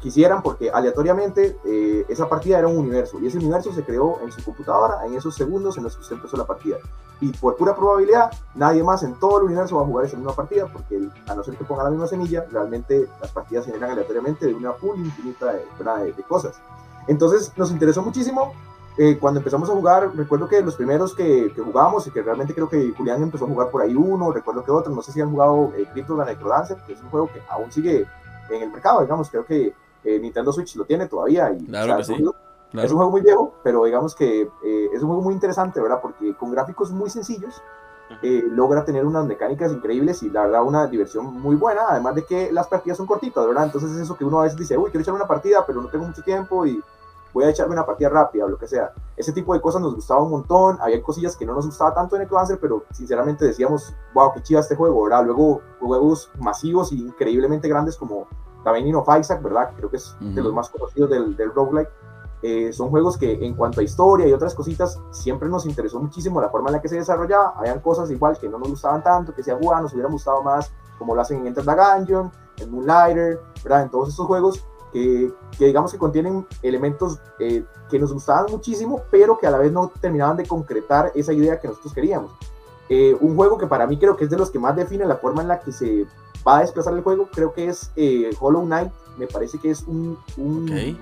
quisieran 0.00 0.42
porque 0.42 0.70
aleatoriamente 0.70 1.58
eh, 1.64 2.06
esa 2.08 2.28
partida 2.28 2.58
era 2.58 2.68
un 2.68 2.78
universo 2.78 3.18
y 3.20 3.26
ese 3.26 3.38
universo 3.38 3.72
se 3.72 3.84
creó 3.84 4.18
en 4.22 4.32
su 4.32 4.42
computadora 4.42 5.06
en 5.06 5.14
esos 5.14 5.34
segundos 5.34 5.76
en 5.76 5.84
los 5.84 5.94
que 5.94 6.02
usted 6.02 6.16
empezó 6.16 6.36
la 6.36 6.46
partida. 6.46 6.78
Y 7.20 7.32
por 7.32 7.56
pura 7.56 7.76
probabilidad, 7.76 8.30
nadie 8.54 8.82
más 8.82 9.02
en 9.02 9.14
todo 9.20 9.38
el 9.38 9.44
universo 9.44 9.76
va 9.76 9.82
a 9.82 9.86
jugar 9.86 10.06
esa 10.06 10.16
misma 10.16 10.32
partida 10.32 10.66
porque 10.66 11.00
a 11.26 11.34
no 11.34 11.44
ser 11.44 11.56
que 11.56 11.64
ponga 11.64 11.84
la 11.84 11.90
misma 11.90 12.06
semilla, 12.06 12.46
realmente 12.50 13.08
las 13.20 13.30
partidas 13.30 13.66
se 13.66 13.72
generan 13.72 13.92
aleatoriamente 13.92 14.46
de 14.46 14.54
una 14.54 14.72
pool 14.72 14.98
infinita 14.98 15.52
de, 15.52 16.12
de, 16.12 16.22
cosas. 16.22 16.58
Entonces 17.06 17.52
nos 17.56 17.70
interesó 17.70 18.02
muchísimo. 18.02 18.54
Eh, 18.98 19.18
cuando 19.18 19.40
empezamos 19.40 19.70
a 19.70 19.72
jugar, 19.72 20.10
recuerdo 20.16 20.48
que 20.48 20.60
los 20.62 20.74
primeros 20.74 21.14
que, 21.14 21.52
que, 21.54 21.62
jugábamos 21.62 22.06
y 22.06 22.10
que 22.10 22.22
realmente 22.22 22.54
creo 22.54 22.68
que 22.68 22.92
Julián 22.96 23.22
empezó 23.22 23.44
a 23.44 23.48
jugar 23.48 23.70
por 23.70 23.82
ahí 23.82 23.94
uno, 23.94 24.32
recuerdo 24.32 24.64
que 24.64 24.70
otro, 24.70 24.92
no 24.92 25.00
sé 25.00 25.12
si 25.12 25.20
han 25.20 25.30
jugado 25.30 25.72
eh, 25.76 25.86
Crypto 25.92 26.16
la 26.16 26.24
Necrodancer, 26.24 26.76
que 26.86 26.94
es 26.94 27.00
un 27.00 27.08
juego 27.08 27.30
que 27.32 27.40
aún 27.48 27.70
sigue 27.70 28.06
en 28.50 28.62
el 28.62 28.70
mercado, 28.70 29.00
digamos, 29.02 29.30
creo 29.30 29.44
que 29.44 29.74
eh, 30.04 30.18
Nintendo 30.18 30.52
Switch 30.52 30.76
lo 30.76 30.84
tiene 30.84 31.06
todavía. 31.06 31.52
Y, 31.52 31.64
claro 31.66 31.98
es, 31.98 32.90
un 32.92 32.98
juego 32.98 33.10
muy 33.10 33.20
viejo, 33.20 33.54
pero 33.64 33.84
digamos 33.84 34.14
que 34.14 34.42
eh, 34.42 34.88
es 34.92 35.02
un 35.02 35.08
juego 35.08 35.22
muy 35.22 35.34
interesante, 35.34 35.80
¿verdad? 35.80 35.98
Porque 36.00 36.34
con 36.36 36.52
gráficos 36.52 36.92
muy 36.92 37.10
sencillos 37.10 37.60
eh, 38.22 38.42
logra 38.44 38.84
tener 38.84 39.04
unas 39.06 39.24
mecánicas 39.24 39.72
increíbles 39.72 40.22
y 40.22 40.30
la 40.30 40.42
verdad 40.42 40.64
una 40.64 40.86
diversión 40.86 41.26
muy 41.40 41.56
buena, 41.56 41.82
además 41.88 42.14
de 42.14 42.24
que 42.24 42.52
las 42.52 42.68
partidas 42.68 42.98
son 42.98 43.06
cortitas, 43.06 43.46
¿verdad? 43.46 43.64
Entonces 43.64 43.90
es 43.92 43.98
eso 43.98 44.16
que 44.16 44.24
uno 44.24 44.40
a 44.40 44.44
veces 44.44 44.58
dice, 44.58 44.76
uy, 44.76 44.90
quiero 44.90 45.02
echar 45.02 45.14
una 45.14 45.26
partida, 45.26 45.64
pero 45.66 45.80
no 45.80 45.88
tengo 45.88 46.04
mucho 46.04 46.22
tiempo 46.22 46.66
y 46.66 46.80
voy 47.32 47.44
a 47.44 47.50
echarme 47.50 47.74
una 47.74 47.86
partida 47.86 48.08
rápida 48.08 48.44
o 48.44 48.48
lo 48.48 48.58
que 48.58 48.66
sea. 48.66 48.92
Ese 49.16 49.32
tipo 49.32 49.54
de 49.54 49.60
cosas 49.60 49.80
nos 49.80 49.94
gustaba 49.94 50.22
un 50.22 50.30
montón, 50.30 50.78
había 50.80 51.00
cosillas 51.02 51.36
que 51.36 51.46
no 51.46 51.54
nos 51.54 51.66
gustaba 51.66 51.94
tanto 51.94 52.16
en 52.16 52.22
Necrodancer, 52.22 52.58
pero 52.60 52.84
sinceramente 52.90 53.44
decíamos, 53.44 53.94
wow, 54.14 54.32
qué 54.34 54.42
chido 54.42 54.60
este 54.60 54.76
juego, 54.76 55.04
¿verdad? 55.04 55.24
Luego 55.24 55.60
juegos 55.78 56.30
masivos 56.38 56.92
e 56.92 56.96
increíblemente 56.96 57.68
grandes 57.68 57.96
como 57.96 58.26
The 58.64 58.70
Binding 58.70 58.94
of 58.94 59.08
Isaac, 59.18 59.42
¿verdad? 59.42 59.70
Creo 59.76 59.90
que 59.90 59.96
es 59.96 60.16
de 60.20 60.42
los 60.42 60.52
más 60.52 60.68
conocidos 60.68 61.10
del, 61.10 61.36
del 61.36 61.52
roguelike. 61.52 61.90
Eh, 62.42 62.72
son 62.72 62.88
juegos 62.88 63.18
que 63.18 63.44
en 63.44 63.54
cuanto 63.54 63.80
a 63.80 63.82
historia 63.82 64.26
y 64.26 64.32
otras 64.32 64.54
cositas 64.54 64.98
siempre 65.10 65.46
nos 65.48 65.66
interesó 65.66 66.00
muchísimo 66.00 66.40
la 66.40 66.48
forma 66.48 66.70
en 66.70 66.76
la 66.76 66.80
que 66.80 66.88
se 66.88 66.96
desarrollaba. 66.96 67.54
Habían 67.56 67.80
cosas 67.80 68.10
igual 68.10 68.38
que 68.38 68.48
no 68.48 68.58
nos 68.58 68.70
gustaban 68.70 69.02
tanto, 69.02 69.34
que 69.34 69.42
si 69.42 69.50
a 69.50 69.58
nos 69.58 69.92
hubiera 69.92 70.08
gustado 70.08 70.42
más, 70.42 70.72
como 70.98 71.14
lo 71.14 71.20
hacen 71.20 71.40
en 71.40 71.48
Enter 71.48 71.64
the 71.64 71.74
Gungeon, 71.74 72.30
en 72.58 72.70
Moonlighter, 72.70 73.40
¿verdad? 73.62 73.82
En 73.82 73.90
todos 73.90 74.08
estos 74.08 74.26
juegos 74.26 74.64
que, 74.92 75.32
digamos 75.58 75.92
que 75.92 75.98
contienen 75.98 76.46
elementos 76.62 77.20
eh, 77.38 77.64
que 77.90 77.98
nos 77.98 78.12
gustaban 78.12 78.46
muchísimo, 78.50 79.02
pero 79.10 79.38
que 79.38 79.46
a 79.46 79.50
la 79.50 79.58
vez 79.58 79.72
no 79.72 79.88
terminaban 80.00 80.36
de 80.36 80.46
concretar 80.46 81.12
esa 81.14 81.32
idea 81.32 81.60
que 81.60 81.68
nosotros 81.68 81.92
queríamos. 81.92 82.32
Eh, 82.88 83.16
un 83.20 83.36
juego 83.36 83.56
que 83.56 83.66
para 83.66 83.86
mí 83.86 83.98
creo 83.98 84.16
que 84.16 84.24
es 84.24 84.30
de 84.30 84.36
los 84.36 84.50
que 84.50 84.58
más 84.58 84.74
define 84.74 85.04
la 85.04 85.16
forma 85.16 85.42
en 85.42 85.48
la 85.48 85.60
que 85.60 85.72
se 85.72 86.06
va 86.46 86.58
a 86.58 86.60
desplazar 86.60 86.94
el 86.94 87.02
juego, 87.02 87.28
creo 87.32 87.52
que 87.52 87.68
es 87.68 87.90
eh, 87.96 88.30
Hollow 88.40 88.62
Knight, 88.62 88.92
me 89.18 89.26
parece 89.26 89.58
que 89.58 89.70
es 89.70 89.82
un, 89.82 90.18
un, 90.36 90.98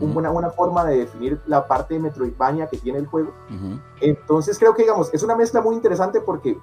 una 0.00 0.30
buena 0.30 0.50
forma 0.50 0.84
de 0.84 0.98
definir 0.98 1.40
la 1.46 1.66
parte 1.66 1.94
de 1.94 2.00
Metroidvania 2.00 2.66
que 2.66 2.76
tiene 2.76 2.98
el 2.98 3.06
juego. 3.06 3.32
Entonces 4.00 4.58
creo 4.58 4.74
que 4.74 4.82
digamos, 4.82 5.12
es 5.14 5.22
una 5.22 5.36
mezcla 5.36 5.60
muy 5.60 5.74
interesante 5.74 6.20
porque 6.20 6.58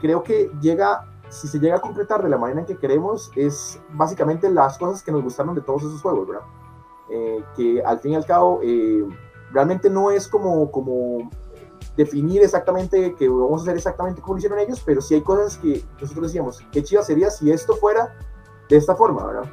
creo 0.00 0.22
que 0.22 0.50
llega 0.60 1.04
si 1.28 1.48
se 1.48 1.58
llega 1.58 1.76
a 1.76 1.80
concretar 1.80 2.22
de 2.22 2.28
la 2.28 2.38
manera 2.38 2.60
en 2.60 2.66
que 2.66 2.76
queremos, 2.76 3.30
es 3.34 3.80
básicamente 3.90 4.50
las 4.50 4.78
cosas 4.78 5.02
que 5.02 5.12
nos 5.12 5.22
gustaron 5.22 5.54
de 5.54 5.60
todos 5.60 5.82
esos 5.82 6.00
juegos, 6.00 6.28
¿verdad? 6.28 6.44
Eh, 7.08 7.44
que 7.56 7.82
al 7.82 7.98
fin 8.00 8.12
y 8.12 8.16
al 8.16 8.26
cabo 8.26 8.60
eh, 8.62 9.04
realmente 9.52 9.90
no 9.90 10.10
es 10.10 10.28
como, 10.28 10.70
como 10.70 11.30
definir 11.96 12.42
exactamente 12.42 13.14
que 13.14 13.28
vamos 13.28 13.60
a 13.60 13.62
hacer 13.64 13.76
exactamente 13.76 14.20
como 14.20 14.34
lo 14.34 14.38
hicieron 14.38 14.58
ellos, 14.58 14.82
pero 14.84 15.00
sí 15.00 15.14
hay 15.14 15.22
cosas 15.22 15.56
que 15.58 15.84
nosotros 16.00 16.28
decíamos, 16.28 16.60
qué 16.70 16.82
chido 16.82 17.02
sería 17.02 17.30
si 17.30 17.50
esto 17.50 17.76
fuera 17.76 18.14
de 18.68 18.76
esta 18.76 18.94
forma, 18.94 19.26
¿verdad? 19.26 19.50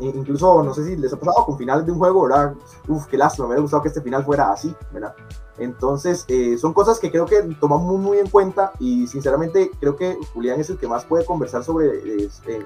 incluso, 0.00 0.62
no 0.62 0.72
sé 0.74 0.84
si 0.84 0.96
les 0.96 1.12
ha 1.12 1.18
pasado 1.18 1.44
con 1.44 1.58
finales 1.58 1.84
de 1.84 1.92
un 1.92 1.98
juego, 1.98 2.22
¿verdad? 2.22 2.54
Uf, 2.86 3.06
qué 3.06 3.16
lástima, 3.16 3.46
me 3.46 3.50
hubiera 3.50 3.62
gustado 3.62 3.82
que 3.82 3.88
este 3.88 4.00
final 4.00 4.24
fuera 4.24 4.52
así, 4.52 4.74
¿verdad? 4.92 5.14
Entonces, 5.58 6.24
eh, 6.28 6.56
son 6.56 6.72
cosas 6.72 7.00
que 7.00 7.10
creo 7.10 7.26
que 7.26 7.42
tomamos 7.60 7.98
muy, 7.98 8.18
en 8.18 8.28
cuenta 8.30 8.72
y 8.78 9.08
sinceramente 9.08 9.72
creo 9.80 9.96
que 9.96 10.16
Julián 10.32 10.60
es 10.60 10.70
el 10.70 10.78
que 10.78 10.86
más 10.86 11.04
puede 11.04 11.24
conversar 11.24 11.64
sobre 11.64 12.24
este, 12.24 12.64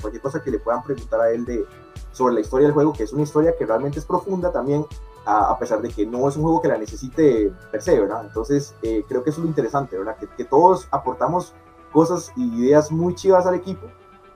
cualquier 0.00 0.22
cosa 0.22 0.42
que 0.42 0.50
le 0.50 0.58
puedan 0.58 0.82
preguntar 0.82 1.20
a 1.20 1.30
él 1.30 1.44
de, 1.44 1.66
sobre 2.12 2.34
la 2.34 2.40
historia 2.40 2.66
del 2.68 2.74
juego, 2.74 2.94
que 2.94 3.02
es 3.02 3.12
una 3.12 3.22
historia 3.22 3.54
que 3.58 3.66
realmente 3.66 3.98
es 3.98 4.06
profunda 4.06 4.50
también, 4.50 4.86
a, 5.30 5.58
pesar 5.58 5.80
de 5.80 5.88
que 5.90 6.06
no 6.06 6.28
es 6.28 6.36
un 6.36 6.42
juego 6.42 6.60
que 6.60 6.68
la 6.68 6.78
necesite 6.78 7.52
per 7.70 7.82
se, 7.82 7.98
¿verdad? 7.98 8.24
Entonces, 8.24 8.74
eh, 8.82 9.04
creo 9.08 9.22
que 9.22 9.30
eso 9.30 9.40
es 9.40 9.44
lo 9.44 9.48
interesante, 9.48 9.96
¿verdad? 9.96 10.16
Que, 10.18 10.26
que 10.26 10.44
todos 10.44 10.88
aportamos 10.90 11.54
cosas 11.92 12.32
y 12.36 12.64
ideas 12.64 12.90
muy 12.90 13.14
chivas 13.14 13.46
al 13.46 13.54
equipo 13.54 13.86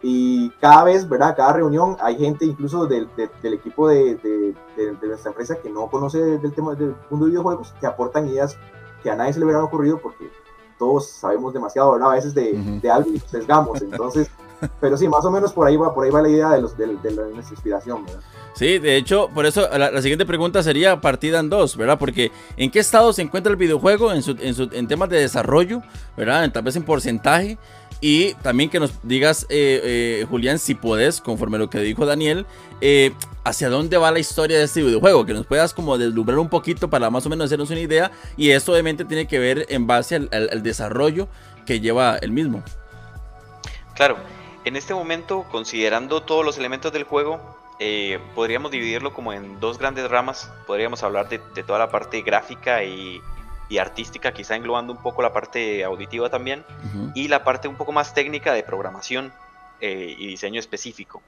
y 0.07 0.51
cada 0.61 0.85
vez, 0.85 1.09
¿verdad? 1.09 1.35
Cada 1.35 1.55
reunión 1.55 1.97
hay 1.99 2.19
gente 2.19 2.45
incluso 2.45 2.87
del, 2.87 3.09
del 3.17 3.55
equipo 3.55 3.89
de, 3.89 4.17
de, 4.17 4.55
de, 4.77 5.09
nuestra 5.09 5.31
empresa 5.31 5.57
que 5.57 5.71
no 5.71 5.89
conoce 5.89 6.19
del 6.19 6.53
tema 6.53 6.75
del 6.75 6.95
mundo 7.09 7.25
de 7.25 7.31
videojuegos, 7.31 7.75
que 7.81 7.87
aportan 7.87 8.29
ideas 8.29 8.59
que 9.03 9.11
a 9.11 9.17
nadie 9.17 9.33
se 9.33 9.39
le 9.39 9.47
hubieran 9.47 9.65
ocurrido 9.65 9.99
porque 9.99 10.31
todos 10.79 11.09
sabemos 11.09 11.55
demasiado, 11.55 11.93
¿verdad? 11.93 12.11
A 12.11 12.15
veces 12.17 12.35
de, 12.35 12.53
de 12.83 12.91
algo 12.91 13.09
y 13.09 13.15
nos 13.15 13.31
sesgamos. 13.31 13.81
Entonces, 13.81 14.31
pero 14.81 14.97
sí, 14.97 15.09
más 15.09 15.25
o 15.25 15.31
menos 15.31 15.53
por 15.53 15.67
ahí 15.67 15.77
va, 15.77 15.95
por 15.95 16.05
ahí 16.05 16.11
va 16.11 16.23
la 16.23 16.29
idea 16.29 16.51
de, 16.51 16.63
los, 16.63 16.77
de, 16.77 16.87
nuestra 16.87 17.55
inspiración, 17.55 18.05
¿verdad? 18.05 18.21
Sí, 18.55 18.79
de 18.79 18.97
hecho, 18.97 19.29
por 19.35 19.47
eso 19.47 19.69
la, 19.77 20.01
siguiente 20.01 20.25
pregunta 20.25 20.63
sería 20.63 21.01
partida 21.01 21.41
en 21.41 21.51
dos, 21.51 21.77
¿verdad? 21.77 21.99
Porque 21.99 22.31
¿en 22.57 22.71
qué 22.71 22.79
estado 22.79 23.13
se 23.13 23.23
encuentra 23.23 23.51
el 23.51 23.57
videojuego 23.57 24.13
en, 24.13 24.23
su, 24.23 24.37
en, 24.41 24.55
su, 24.55 24.69
en 24.73 24.87
temas 24.87 25.09
de 25.09 25.19
desarrollo, 25.19 25.83
¿verdad? 26.17 26.51
Tal 26.53 26.63
vez 26.63 26.77
en 26.77 26.85
porcentaje. 26.85 27.59
Y 28.01 28.35
también 28.35 28.69
que 28.69 28.79
nos 28.81 28.93
digas, 29.03 29.47
eh, 29.49 29.81
eh, 30.21 30.27
Julián, 30.29 30.59
si 30.59 30.75
puedes, 30.75 31.23
conforme 31.23 31.57
a 31.57 31.61
lo 31.61 31.71
que 31.71 31.79
dijo 31.79 32.05
Daniel, 32.05 32.45
eh, 32.83 33.13
hacia 33.45 33.71
dónde 33.71 33.97
va 33.97 34.11
la 34.11 34.19
historia 34.19 34.59
de 34.59 34.65
este 34.65 34.83
videojuego, 34.83 35.25
que 35.25 35.33
nos 35.33 35.47
puedas 35.47 35.73
como 35.73 35.97
deslumbrar 35.97 36.39
un 36.39 36.51
poquito 36.51 36.91
para 36.91 37.09
más 37.09 37.25
o 37.25 37.31
menos 37.31 37.47
hacernos 37.47 37.71
una 37.71 37.81
idea. 37.81 38.11
Y 38.37 38.51
esto 38.51 38.73
obviamente 38.73 39.07
tiene 39.07 39.27
que 39.27 39.39
ver 39.39 39.67
en 39.71 39.87
base 39.87 40.17
al, 40.17 40.63
desarrollo 40.63 41.29
que 41.65 41.81
lleva 41.81 42.19
el 42.19 42.31
mismo. 42.31 42.63
Claro, 43.95 44.19
en 44.65 44.77
este 44.77 44.95
momento, 44.95 45.45
considerando 45.51 46.23
todos 46.23 46.45
los 46.45 46.59
elementos 46.59 46.93
del 46.93 47.05
juego, 47.05 47.41
podríamos 48.35 48.71
dividirlo 48.71 49.13
como 49.13 49.33
en 49.33 49.61
dos 49.61 49.79
grandes 49.79 50.11
ramas. 50.11 50.51
Podríamos 50.67 51.03
hablar 51.03 51.29
de, 51.29 51.39
toda 51.63 51.79
la 51.79 51.91
parte 51.91 52.23
gráfica 52.23 52.83
y, 52.85 53.21
y 53.69 53.79
artística, 53.79 54.33
quizá 54.33 54.57
englobando 54.57 54.93
un 54.93 55.03
poco 55.03 55.23
la 55.23 55.33
parte 55.33 55.85
auditiva 55.85 56.31
también, 56.31 56.65
y 57.15 57.29
la 57.29 57.45
parte 57.45 57.69
un 57.69 57.77
poco 57.77 57.93
más 57.93 58.15
técnica 58.15 58.53
de 58.53 58.63
programación 58.63 59.33
eh, 59.81 60.15
y 60.19 60.27
diseño 60.27 60.61
específico. 60.61 61.23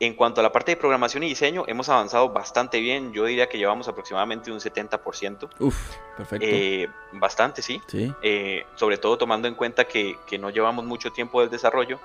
En 0.00 0.14
cuanto 0.14 0.40
a 0.40 0.44
la 0.44 0.52
parte 0.52 0.72
de 0.72 0.76
programación 0.76 1.24
y 1.24 1.28
diseño, 1.28 1.64
hemos 1.66 1.88
avanzado 1.88 2.28
bastante 2.28 2.78
bien. 2.78 3.12
Yo 3.12 3.24
diría 3.24 3.48
que 3.48 3.58
llevamos 3.58 3.88
aproximadamente 3.88 4.52
un 4.52 4.60
70%. 4.60 5.48
Uf, 5.58 5.96
perfecto. 6.16 6.46
Eh, 6.48 6.88
bastante, 7.12 7.62
sí. 7.62 7.80
sí. 7.88 8.12
Eh, 8.22 8.64
sobre 8.76 8.98
todo 8.98 9.18
tomando 9.18 9.48
en 9.48 9.54
cuenta 9.54 9.86
que, 9.86 10.16
que, 10.26 10.38
no 10.38 10.50
llevamos 10.50 10.84
mucho 10.84 11.10
tiempo 11.10 11.40
del 11.40 11.50
desarrollo. 11.50 11.98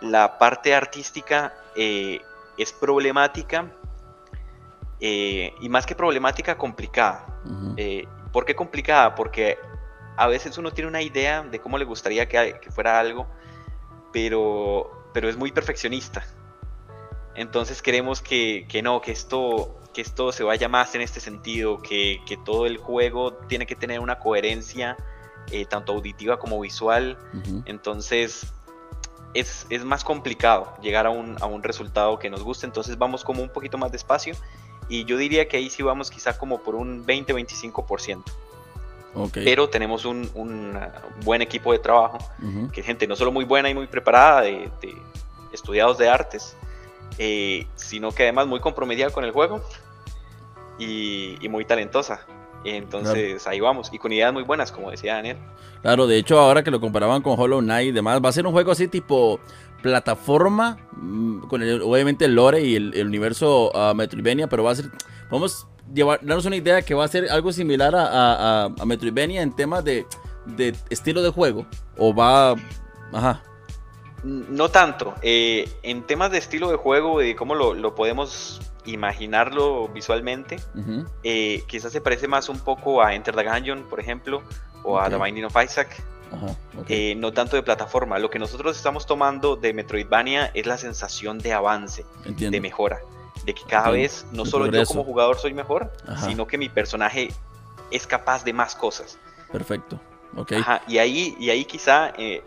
La 0.00 0.38
parte 0.38 0.74
artística 0.74 1.54
es 1.76 2.72
problemática 2.72 3.70
y 5.00 5.68
más 5.68 5.86
que 5.86 5.94
problemática, 5.94 6.56
complicada. 6.56 7.26
¿Por 8.32 8.44
qué 8.44 8.54
complicada? 8.54 9.14
Porque 9.14 9.58
a 10.18 10.26
veces 10.26 10.58
uno 10.58 10.72
tiene 10.72 10.88
una 10.88 11.00
idea 11.00 11.42
de 11.44 11.60
cómo 11.60 11.78
le 11.78 11.84
gustaría 11.84 12.28
que, 12.28 12.58
fuera 12.70 12.98
algo, 12.98 13.28
pero, 14.12 14.90
pero 15.14 15.28
es 15.28 15.36
muy 15.36 15.52
perfeccionista. 15.52 16.26
Entonces 17.36 17.80
queremos 17.80 18.20
que, 18.20 18.66
no, 18.82 19.00
que 19.00 19.12
esto, 19.12 19.78
que 19.94 20.00
esto 20.00 20.32
se 20.32 20.42
vaya 20.42 20.68
más 20.68 20.96
en 20.96 21.02
este 21.02 21.20
sentido, 21.20 21.80
que, 21.80 22.20
todo 22.44 22.66
el 22.66 22.78
juego 22.78 23.34
tiene 23.48 23.64
que 23.64 23.76
tener 23.76 24.00
una 24.00 24.18
coherencia, 24.18 24.96
eh, 25.52 25.64
tanto 25.66 25.92
auditiva 25.92 26.40
como 26.40 26.58
visual. 26.58 27.16
Entonces 27.64 28.52
es, 29.34 29.66
más 29.84 30.04
complicado 30.04 30.74
llegar 30.82 31.06
a 31.06 31.10
un, 31.10 31.36
a 31.40 31.46
un 31.46 31.62
resultado 31.62 32.18
que 32.18 32.30
nos 32.30 32.42
guste, 32.42 32.66
entonces 32.66 32.98
vamos 32.98 33.24
como 33.24 33.42
un 33.42 33.48
poquito 33.48 33.78
más 33.78 33.92
despacio 33.92 34.34
y 34.88 35.04
yo 35.04 35.16
diría 35.16 35.48
que 35.48 35.58
ahí 35.58 35.70
sí 35.70 35.82
vamos 35.82 36.10
quizá 36.10 36.36
como 36.38 36.62
por 36.62 36.74
un 36.74 37.06
20-25%. 37.06 38.22
Okay. 39.14 39.44
Pero 39.44 39.68
tenemos 39.68 40.04
un, 40.04 40.30
un, 40.34 40.78
buen 41.24 41.42
equipo 41.42 41.72
de 41.72 41.78
trabajo, 41.78 42.18
que 42.72 42.80
es 42.80 42.86
gente 42.86 43.06
no 43.06 43.16
solo 43.16 43.32
muy 43.32 43.44
buena 43.44 43.68
y 43.68 43.74
muy 43.74 43.86
preparada, 43.86 44.42
de, 44.42 44.70
estudiados 45.52 45.98
de 45.98 46.08
artes, 46.08 46.56
eh, 47.18 47.66
sino 47.74 48.12
que 48.12 48.24
además 48.24 48.46
muy 48.46 48.60
comprometida 48.60 49.10
con 49.10 49.24
el 49.24 49.32
juego 49.32 49.62
y, 50.78 51.36
y 51.44 51.48
muy 51.48 51.64
talentosa. 51.64 52.26
Entonces 52.64 53.46
ahí 53.46 53.60
vamos, 53.60 53.90
y 53.92 53.98
con 53.98 54.12
ideas 54.12 54.32
muy 54.32 54.42
buenas, 54.42 54.72
como 54.72 54.90
decía 54.90 55.14
Daniel. 55.14 55.36
Claro, 55.82 56.06
de 56.06 56.16
hecho 56.16 56.38
ahora 56.38 56.62
que 56.62 56.70
lo 56.70 56.80
comparaban 56.80 57.22
con 57.22 57.38
Hollow 57.38 57.60
Knight 57.60 57.88
y 57.88 57.92
demás, 57.92 58.20
va 58.24 58.28
a 58.28 58.32
ser 58.32 58.46
un 58.46 58.52
juego 58.52 58.72
así 58.72 58.88
tipo 58.88 59.40
plataforma, 59.82 60.76
mm, 60.92 61.46
con 61.46 61.62
el, 61.62 61.82
obviamente 61.82 62.24
el 62.24 62.34
lore 62.34 62.60
y 62.62 62.74
el, 62.74 63.06
universo 63.06 63.70
uh, 63.72 63.94
Metroidvania, 63.94 64.48
pero 64.48 64.64
va 64.64 64.72
a 64.72 64.74
ser, 64.74 64.90
vamos 65.30 65.66
llevar, 65.94 66.18
darnos 66.22 66.46
una 66.46 66.56
idea 66.56 66.82
que 66.82 66.94
va 66.94 67.04
a 67.04 67.08
ser 67.08 67.30
algo 67.30 67.52
similar 67.52 67.94
a, 67.94 68.64
a, 68.64 68.84
Metroidvania 68.84 69.42
en 69.42 69.54
temas 69.54 69.84
de, 69.84 70.06
de, 70.46 70.74
estilo 70.90 71.22
de 71.22 71.30
juego, 71.30 71.66
o 71.96 72.14
va, 72.14 72.56
ajá. 73.12 73.42
No 74.24 74.68
tanto, 74.68 75.14
eh, 75.22 75.68
en 75.84 76.02
temas 76.02 76.32
de 76.32 76.38
estilo 76.38 76.70
de 76.70 76.76
juego 76.76 77.22
y 77.22 77.36
cómo 77.36 77.54
lo, 77.54 77.74
lo 77.74 77.94
podemos 77.94 78.60
imaginarlo 78.92 79.88
visualmente, 79.88 80.58
eh, 81.22 81.62
quizás 81.66 81.92
se 81.92 82.00
parece 82.00 82.28
más 82.28 82.48
un 82.48 82.60
poco 82.60 83.02
a 83.02 83.14
Enter 83.14 83.34
the 83.34 83.44
Gungeon, 83.44 83.84
por 83.84 84.00
ejemplo, 84.00 84.42
o 84.82 84.98
a 84.98 85.08
The 85.08 85.16
Binding 85.16 85.44
of 85.44 85.56
Isaac, 85.62 86.02
eh, 86.88 87.14
no 87.16 87.32
tanto 87.32 87.56
de 87.56 87.62
plataforma. 87.62 88.18
Lo 88.18 88.30
que 88.30 88.38
nosotros 88.38 88.76
estamos 88.76 89.06
tomando 89.06 89.56
de 89.56 89.72
Metroidvania 89.72 90.50
es 90.54 90.66
la 90.66 90.78
sensación 90.78 91.38
de 91.38 91.52
avance, 91.52 92.04
de 92.24 92.60
mejora, 92.60 93.00
de 93.44 93.54
que 93.54 93.62
cada 93.68 93.90
vez 93.90 94.26
no 94.32 94.44
solo 94.44 94.66
yo 94.66 94.84
como 94.84 95.04
jugador 95.04 95.38
soy 95.38 95.54
mejor, 95.54 95.92
sino 96.24 96.46
que 96.46 96.58
mi 96.58 96.68
personaje 96.68 97.28
es 97.90 98.06
capaz 98.06 98.44
de 98.44 98.52
más 98.52 98.74
cosas. 98.74 99.18
Perfecto. 99.50 100.00
y 100.86 100.98
ahí, 100.98 101.36
y 101.38 101.50
ahí 101.50 101.64
quizá 101.64 102.12
eh, 102.18 102.42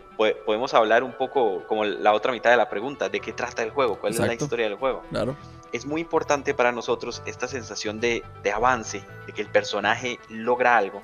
podemos 0.46 0.72
hablar 0.74 1.02
un 1.02 1.12
poco 1.12 1.64
como 1.66 1.84
la 1.84 2.12
otra 2.12 2.32
mitad 2.32 2.50
de 2.50 2.56
la 2.56 2.68
pregunta, 2.68 3.08
de 3.08 3.20
qué 3.20 3.32
trata 3.32 3.62
el 3.62 3.70
juego, 3.70 3.98
cuál 3.98 4.12
es 4.12 4.20
la 4.20 4.34
historia 4.34 4.68
del 4.68 4.76
juego. 4.76 5.02
Claro. 5.10 5.36
Es 5.72 5.86
muy 5.86 6.00
importante 6.02 6.54
para 6.54 6.72
nosotros 6.72 7.22
esta 7.26 7.48
sensación 7.48 8.00
de, 8.00 8.22
de 8.42 8.52
avance, 8.52 9.02
de 9.26 9.32
que 9.32 9.42
el 9.42 9.48
personaje 9.48 10.18
logra 10.28 10.76
algo, 10.76 11.02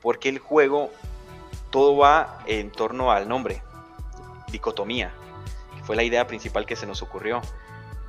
porque 0.00 0.28
el 0.28 0.38
juego 0.38 0.90
todo 1.70 1.96
va 1.96 2.38
en 2.46 2.70
torno 2.70 3.10
al 3.10 3.28
nombre, 3.28 3.62
dicotomía, 4.52 5.12
que 5.76 5.82
fue 5.82 5.96
la 5.96 6.04
idea 6.04 6.26
principal 6.26 6.66
que 6.66 6.76
se 6.76 6.86
nos 6.86 7.02
ocurrió. 7.02 7.42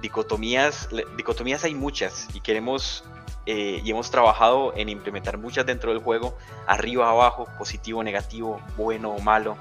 Dicotomías, 0.01 0.89
dicotomías 1.17 1.63
hay 1.63 1.73
muchas 1.73 2.27
y 2.35 2.41
queremos 2.41 3.03
eh, 3.47 3.81
y 3.83 3.91
hemos 3.91 4.11
trabajado 4.11 4.73
en 4.75 4.89
implementar 4.89 5.37
muchas 5.37 5.65
dentro 5.65 5.91
del 5.91 6.01
juego, 6.01 6.37
arriba, 6.67 7.09
abajo, 7.09 7.47
positivo, 7.57 8.03
negativo, 8.03 8.59
bueno 8.77 9.11
o 9.11 9.19
malo. 9.19 9.57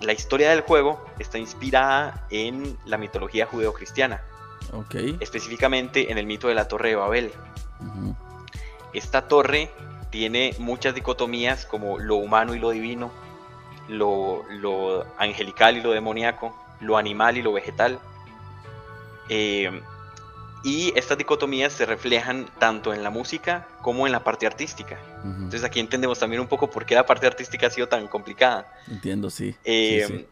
La 0.00 0.12
historia 0.12 0.50
del 0.50 0.62
juego 0.62 1.04
está 1.18 1.38
inspirada 1.38 2.26
en 2.30 2.76
la 2.86 2.96
mitología 2.96 3.46
judeocristiana, 3.46 4.22
okay. 4.72 5.16
específicamente 5.20 6.10
en 6.10 6.18
el 6.18 6.26
mito 6.26 6.48
de 6.48 6.54
la 6.54 6.68
Torre 6.68 6.90
de 6.90 6.96
Babel. 6.96 7.32
Esta 8.92 9.28
torre 9.28 9.70
tiene 10.10 10.54
muchas 10.58 10.94
dicotomías 10.94 11.64
como 11.66 11.98
lo 11.98 12.16
humano 12.16 12.54
y 12.54 12.58
lo 12.58 12.70
divino, 12.70 13.12
lo, 13.88 14.44
lo 14.50 15.06
angelical 15.18 15.76
y 15.76 15.80
lo 15.80 15.92
demoníaco, 15.92 16.54
lo 16.80 16.96
animal 16.96 17.36
y 17.36 17.42
lo 17.42 17.52
vegetal. 17.52 18.00
Eh, 19.28 19.80
y 20.62 20.92
estas 20.96 21.16
dicotomías 21.16 21.72
se 21.72 21.86
reflejan 21.86 22.46
tanto 22.58 22.92
en 22.92 23.02
la 23.02 23.10
música 23.10 23.66
como 23.82 24.06
en 24.06 24.12
la 24.12 24.22
parte 24.22 24.46
artística. 24.46 24.98
Entonces 25.24 25.64
aquí 25.64 25.80
entendemos 25.80 26.18
también 26.18 26.40
un 26.40 26.48
poco 26.48 26.70
por 26.70 26.84
qué 26.84 26.94
la 26.94 27.06
parte 27.06 27.26
artística 27.26 27.66
ha 27.66 27.70
sido 27.70 27.88
tan 27.88 28.06
complicada. 28.08 28.70
Entiendo, 28.88 29.30
sí. 29.30 29.54
Eh, 29.64 30.26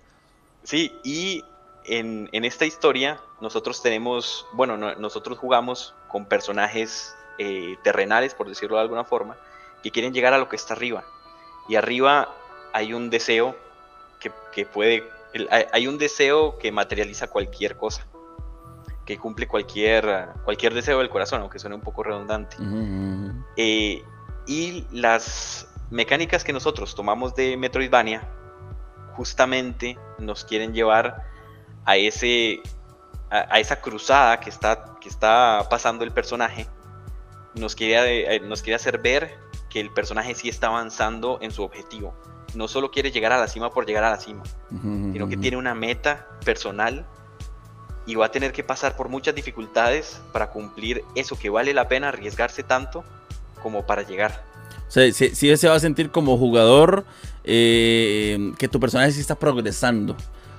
sí, 0.64 0.92
y 1.02 1.44
en, 1.84 2.28
en, 2.32 2.44
esta 2.44 2.66
historia 2.66 3.20
nosotros 3.40 3.82
tenemos, 3.82 4.46
bueno, 4.52 4.76
nosotros 4.76 5.38
jugamos 5.38 5.94
con 6.08 6.26
personajes 6.26 7.14
eh, 7.38 7.76
terrenales, 7.82 8.34
por 8.34 8.48
decirlo 8.48 8.76
de 8.76 8.82
alguna 8.82 9.04
forma, 9.04 9.36
que 9.82 9.90
quieren 9.90 10.12
llegar 10.12 10.34
a 10.34 10.38
lo 10.38 10.48
que 10.48 10.56
está 10.56 10.74
arriba. 10.74 11.04
Y 11.68 11.76
arriba 11.76 12.34
hay 12.74 12.92
un 12.92 13.08
deseo 13.08 13.56
que, 14.20 14.30
que 14.52 14.66
puede, 14.66 15.04
hay 15.72 15.86
un 15.86 15.96
deseo 15.96 16.58
que 16.58 16.70
materializa 16.70 17.28
cualquier 17.28 17.76
cosa 17.76 18.06
que 19.08 19.16
cumple 19.16 19.48
cualquier, 19.48 20.28
cualquier 20.44 20.74
deseo 20.74 20.98
del 20.98 21.08
corazón, 21.08 21.40
aunque 21.40 21.58
suene 21.58 21.74
un 21.74 21.80
poco 21.80 22.02
redundante. 22.02 22.58
Eh, 23.56 24.04
y 24.46 24.84
las 24.92 25.66
mecánicas 25.88 26.44
que 26.44 26.52
nosotros 26.52 26.94
tomamos 26.94 27.34
de 27.34 27.56
Metroidvania 27.56 28.28
justamente 29.14 29.96
nos 30.18 30.44
quieren 30.44 30.74
llevar 30.74 31.24
a 31.86 31.96
ese 31.96 32.60
a, 33.30 33.58
esa 33.58 33.80
cruzada 33.80 34.40
que 34.40 34.50
está, 34.50 34.96
que 35.00 35.08
está 35.08 35.66
pasando 35.70 36.04
el 36.04 36.12
personaje. 36.12 36.66
Nos 37.54 37.74
quiere, 37.74 38.36
eh, 38.36 38.40
nos 38.40 38.60
quiere 38.60 38.74
hacer 38.74 38.98
ver 38.98 39.38
que 39.70 39.80
el 39.80 39.90
personaje 39.90 40.34
sí 40.34 40.50
está 40.50 40.66
avanzando 40.66 41.38
en 41.40 41.50
su 41.50 41.62
objetivo. 41.62 42.14
No 42.54 42.68
solo 42.68 42.90
quiere 42.90 43.10
llegar 43.10 43.32
a 43.32 43.38
la 43.38 43.48
cima 43.48 43.70
por 43.70 43.86
llegar 43.86 44.04
a 44.04 44.10
la 44.10 44.20
cima 44.20 44.42
sino 44.70 45.28
que 45.28 45.36
tiene 45.38 45.56
una 45.56 45.74
meta 45.74 46.26
personal 46.44 47.06
y 48.08 48.14
va 48.14 48.26
a 48.26 48.30
tener 48.30 48.52
que 48.52 48.64
pasar 48.64 48.96
por 48.96 49.10
muchas 49.10 49.34
dificultades 49.34 50.18
para 50.32 50.50
cumplir 50.50 51.04
eso 51.14 51.38
que 51.38 51.50
vale 51.50 51.74
la 51.74 51.88
pena 51.88 52.08
arriesgarse 52.08 52.62
tanto 52.62 53.04
como 53.62 53.84
para 53.86 54.02
llegar. 54.02 54.42
O 54.88 54.90
sea, 54.90 55.12
si, 55.12 55.34
se 55.34 55.68
va 55.68 55.74
a 55.74 55.80
sentir 55.80 56.10
como 56.10 56.38
jugador 56.38 57.04
eh, 57.44 58.54
que 58.58 58.66
tu 58.66 58.80
personaje 58.80 59.12
sí 59.12 59.20
está 59.20 59.34
progresando 59.34 60.16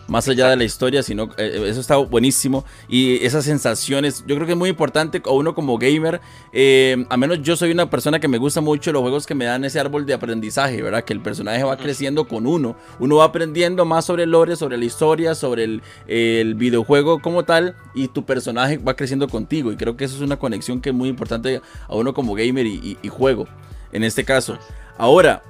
más 0.10 0.28
allá 0.28 0.50
de 0.50 0.56
la 0.56 0.64
historia, 0.64 1.04
sino 1.04 1.26
eh, 1.38 1.52
eh, 1.54 1.64
eso 1.68 1.80
está 1.80 1.98
buenísimo. 1.98 2.66
Y 2.88 3.24
esas 3.26 3.46
sensaciones, 3.46 4.24
yo 4.28 4.36
creo 4.36 4.46
que 4.46 4.54
es 4.54 4.58
muy 4.58 4.70
importante 4.70 5.22
o 5.26 5.36
uno 5.36 5.54
como 5.56 5.78
gamer, 5.78 6.20
eh, 6.52 7.06
a 7.10 7.18
menos 7.18 7.42
yo 7.42 7.56
soy 7.56 7.72
una 7.72 7.90
persona 7.90 8.20
que 8.20 8.28
me 8.28 8.38
gusta 8.38 8.62
mucho 8.62 8.92
los 8.92 9.02
juegos 9.02 9.26
que 9.26 9.36
me 9.36 9.46
dan 9.46 9.64
ese 9.64 9.80
árbol 9.80 10.06
de 10.06 10.14
aprendizaje, 10.14 10.82
¿verdad? 10.82 11.04
Que 11.04 11.14
el 11.14 11.22
personaje 11.22 11.64
va 11.64 11.78
creciendo 11.78 12.28
con 12.28 12.48
uno, 12.48 12.76
uno 13.00 13.18
va 13.18 13.26
aprendiendo 13.26 13.86
más 13.86 14.06
sobre 14.06 14.24
el 14.24 14.32
lore, 14.32 14.56
sobre 14.56 14.78
la 14.78 14.86
historia, 14.86 15.36
sobre 15.36 15.64
el, 15.64 15.82
el 16.08 16.56
videojuego 16.56 17.22
como 17.22 17.46
tal 17.46 17.76
y 17.94 18.08
tu 18.08 18.26
personaje 18.26 18.78
va 18.78 18.96
creciendo 18.96 19.28
contigo. 19.28 19.72
Y 19.72 19.78
creo 19.78 19.96
que 19.96 20.06
eso 20.06 20.16
es 20.16 20.22
una 20.22 20.38
conexión 20.38 20.82
que 20.82 20.90
es 20.90 20.96
muy 20.96 21.10
importante 21.10 21.62
a 21.88 21.96
uno 21.96 22.14
como 22.14 22.34
gamer 22.34 22.66
y, 22.66 22.98
y 23.02 23.08
juego, 23.08 23.48
en 23.92 24.04
este 24.04 24.26
caso. 24.26 24.58
Ahora, 24.98 25.44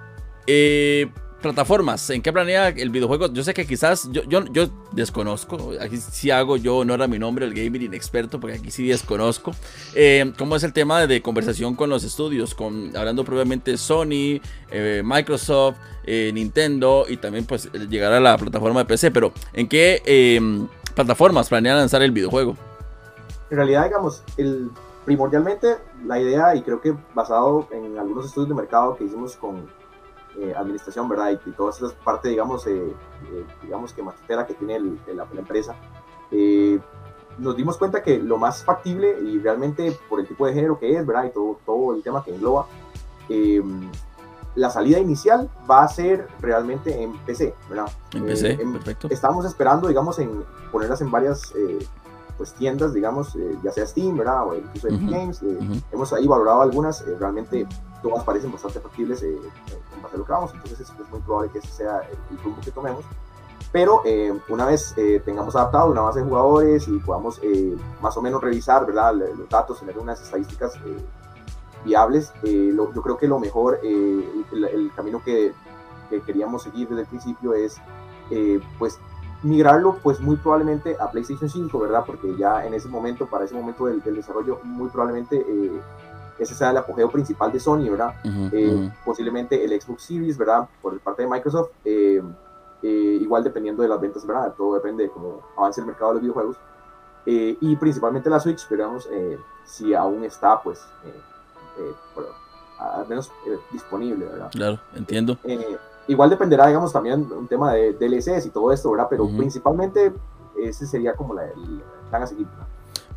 eh 0.46 1.08
plataformas, 1.42 2.10
¿en 2.10 2.22
qué 2.22 2.32
planea 2.32 2.70
el 2.70 2.90
videojuego? 2.90 3.28
Yo 3.28 3.44
sé 3.44 3.54
que 3.54 3.66
quizás 3.66 4.10
yo, 4.12 4.24
yo, 4.24 4.68
desconozco, 4.92 5.72
aquí 5.80 5.98
sí 5.98 6.32
hago 6.32 6.58
yo 6.58 6.78
honor 6.78 7.02
a 7.02 7.08
mi 7.08 7.18
nombre, 7.18 7.46
el 7.46 7.54
gamer 7.54 7.82
inexperto, 7.82 8.40
porque 8.40 8.58
aquí 8.58 8.72
sí 8.72 8.88
desconozco. 8.88 9.52
Eh, 9.96 10.34
¿Cómo 10.38 10.56
es 10.56 10.64
el 10.64 10.74
tema 10.74 11.08
de 11.08 11.22
conversación 11.22 11.76
con 11.76 11.90
los 11.90 12.04
estudios? 12.04 12.54
Con, 12.54 12.96
hablando 12.96 13.24
probablemente 13.24 13.78
Sony, 13.78 14.42
eh, 14.72 15.02
Microsoft, 15.04 15.78
eh, 16.04 16.32
Nintendo 16.34 17.06
y 17.08 17.18
también 17.18 17.46
pues 17.46 17.72
llegar 17.72 18.12
a 18.14 18.20
la 18.20 18.38
plataforma 18.38 18.82
de 18.82 18.86
PC, 18.86 19.12
pero 19.12 19.32
¿en 19.54 19.68
qué 19.68 20.02
em, 20.06 20.68
plataformas 20.96 21.50
planean 21.50 21.78
lanzar 21.78 22.02
el 22.02 22.12
videojuego? 22.12 22.56
En 23.50 23.58
realidad, 23.58 23.86
digamos, 23.86 24.24
el, 24.38 24.70
primordialmente 25.06 25.78
la 26.06 26.20
idea, 26.20 26.56
y 26.56 26.62
creo 26.62 26.82
que 26.82 26.96
basado 27.16 27.68
en 27.72 27.98
algunos 27.98 28.26
estudios 28.26 28.50
de 28.50 28.56
mercado 28.56 28.96
que 28.96 29.06
hicimos 29.06 29.36
con 29.36 29.68
eh, 30.38 30.54
administración, 30.56 31.10
¿verdad? 31.10 31.32
Y, 31.32 31.52
toda 31.52 31.72
esa 31.72 31.90
parte, 32.04 32.30
digamos, 32.30 32.66
eh, 32.68 32.72
eh, 32.78 33.46
digamos 33.64 33.94
que 33.94 34.04
más 34.04 34.16
que 34.48 34.54
tiene 34.54 34.80
la, 35.14 35.28
empresa, 35.36 35.76
nos 37.40 37.58
dimos 37.58 37.78
cuenta 37.78 38.04
que 38.04 38.20
lo 38.20 38.38
más 38.38 38.64
factible 38.64 39.18
y 39.22 39.40
realmente 39.40 39.98
por 40.08 40.20
el 40.20 40.28
tipo 40.28 40.46
de 40.46 40.54
género 40.54 40.78
que 40.78 40.96
es, 40.96 41.06
¿verdad? 41.06 41.26
Y 41.26 41.30
todo, 41.32 41.60
todo 41.66 41.96
el 41.96 42.04
tema 42.04 42.24
que 42.24 42.36
engloba, 42.36 42.68
la 44.56 44.70
salida 44.70 45.00
inicial 45.00 45.50
va 45.70 45.84
a 45.84 45.88
ser 45.88 46.28
realmente 46.42 47.02
en 47.02 47.18
PC, 47.20 47.56
¿verdad? 47.68 47.92
En 48.14 48.26
PC, 48.26 48.58
perfecto. 48.58 49.08
Estamos 49.10 49.46
esperando, 49.46 49.88
digamos, 49.88 50.20
en 50.20 50.44
ponerlas 50.72 51.02
en 51.02 51.10
varias 51.10 51.54
pues 52.38 52.54
tiendas, 52.54 52.94
digamos, 52.94 53.36
ya 53.64 53.72
sea 53.72 53.86
Steam, 53.86 54.16
¿verdad? 54.18 54.48
O 54.48 54.56
incluso 54.56 54.88
Epic 54.90 55.10
Games. 55.10 55.42
Hemos 55.92 56.14
ahí 56.14 56.28
valorado 56.28 56.62
algunas, 56.62 57.04
realmente 57.20 57.68
todas 58.02 58.24
parecen 58.24 58.52
bastante 58.52 58.80
factibles 58.80 59.22
eh, 59.24 59.38
en 59.96 60.02
base 60.02 60.16
a 60.16 60.20
lo 60.20 60.26
que 60.26 60.32
vamos, 60.32 60.54
entonces 60.54 60.80
es, 60.80 61.10
muy 61.10 61.20
probable 61.22 61.52
que 61.52 61.60
ese 61.60 61.68
sea 61.68 62.02
el, 62.32 62.38
rumbo 62.40 62.62
que 62.62 62.72
tomemos. 62.72 63.04
Pero 63.72 64.02
eh, 64.06 64.34
una 64.50 64.66
vez 64.66 64.94
eh, 64.98 65.22
tengamos 65.24 65.56
adaptado 65.56 65.92
una 65.92 66.02
base 66.02 66.20
de 66.20 66.26
jugadores 66.26 66.88
y 66.88 66.98
podamos 67.00 67.40
más 68.02 68.18
o 68.18 68.22
menos 68.22 68.42
revisar 68.42 68.86
¿verdad? 68.86 69.14
los 69.14 69.48
datos, 69.48 69.80
tener 69.80 69.98
unas 70.00 70.22
estadísticas 70.22 70.74
viables, 71.86 72.34
yo 72.44 73.02
creo 73.02 73.18
que 73.18 73.28
lo 73.28 73.40
mejor, 73.40 73.80
el, 73.84 74.92
camino 74.96 75.22
que, 75.24 75.54
que, 76.10 76.22
queríamos 76.22 76.64
seguir 76.64 76.88
desde 76.90 77.02
el 77.02 77.08
principio 77.08 77.54
es 77.54 77.78
pues 78.80 79.00
migrarlo 79.44 79.98
pues 80.02 80.20
muy 80.20 80.36
probablemente 80.38 80.98
a 81.00 81.10
PlayStation 81.12 81.50
5, 81.50 81.80
¿verdad? 81.80 82.04
Porque 82.06 82.36
ya 82.38 82.66
en 82.66 82.74
ese 82.74 82.90
momento, 82.90 83.28
para 83.28 83.46
ese 83.46 83.54
momento 83.54 83.86
del, 83.86 84.02
del 84.02 84.16
desarrollo, 84.16 84.60
muy 84.64 84.90
probablemente 84.90 85.46
ese 86.40 86.56
sea 86.56 86.72
el 86.72 86.78
apogeo 86.78 87.10
principal 87.10 87.52
de 87.52 87.60
Sony, 87.60 87.90
¿verdad? 87.90 88.16
Eh, 88.52 88.92
posiblemente 89.04 89.64
el 89.64 89.80
Xbox 89.80 90.04
Series, 90.04 90.38
¿verdad? 90.38 90.68
Por 90.82 91.00
parte 91.00 91.24
de 91.24 91.28
Microsoft, 91.28 91.70
eh, 91.86 92.22
eh, 92.82 93.18
igual 93.22 93.44
dependiendo 93.44 93.84
de 93.84 93.90
las 93.90 94.00
ventas, 94.00 94.26
¿verdad? 94.26 94.54
Todo 94.56 94.76
depende 94.76 95.04
de 95.04 95.10
cómo 95.10 95.42
avance 95.58 95.82
el 95.82 95.88
mercado 95.88 96.12
de 96.12 96.14
los 96.16 96.22
videojuegos. 96.22 96.58
y 97.26 97.76
principalmente 97.76 98.30
la 98.30 98.40
Switch, 98.40 98.68
veremos 98.70 99.08
si 99.66 99.94
aún 99.94 100.24
está, 100.24 100.62
pues, 100.62 100.82
al 102.80 103.08
menos 103.08 103.32
disponible, 103.72 104.26
¿verdad? 104.26 104.50
Claro, 104.52 104.80
entiendo. 104.96 105.38
igual 106.08 106.30
dependerá, 106.30 106.68
digamos, 106.68 106.92
también 106.92 107.32
un 107.32 107.48
tema 107.48 107.74
de 107.74 107.94
DLCs 107.94 108.46
y 108.46 108.50
todo 108.50 108.72
esto, 108.72 108.90
¿verdad? 108.92 109.08
Pero 109.10 109.28
principalmente 109.28 110.14
ese 110.58 110.88
sería 110.88 111.16
como 111.16 111.34
la, 111.34 111.46
el 111.46 111.84
plan 112.10 112.24
a 112.24 112.28
seguir, 112.28 112.48
¿verdad? 112.48 112.68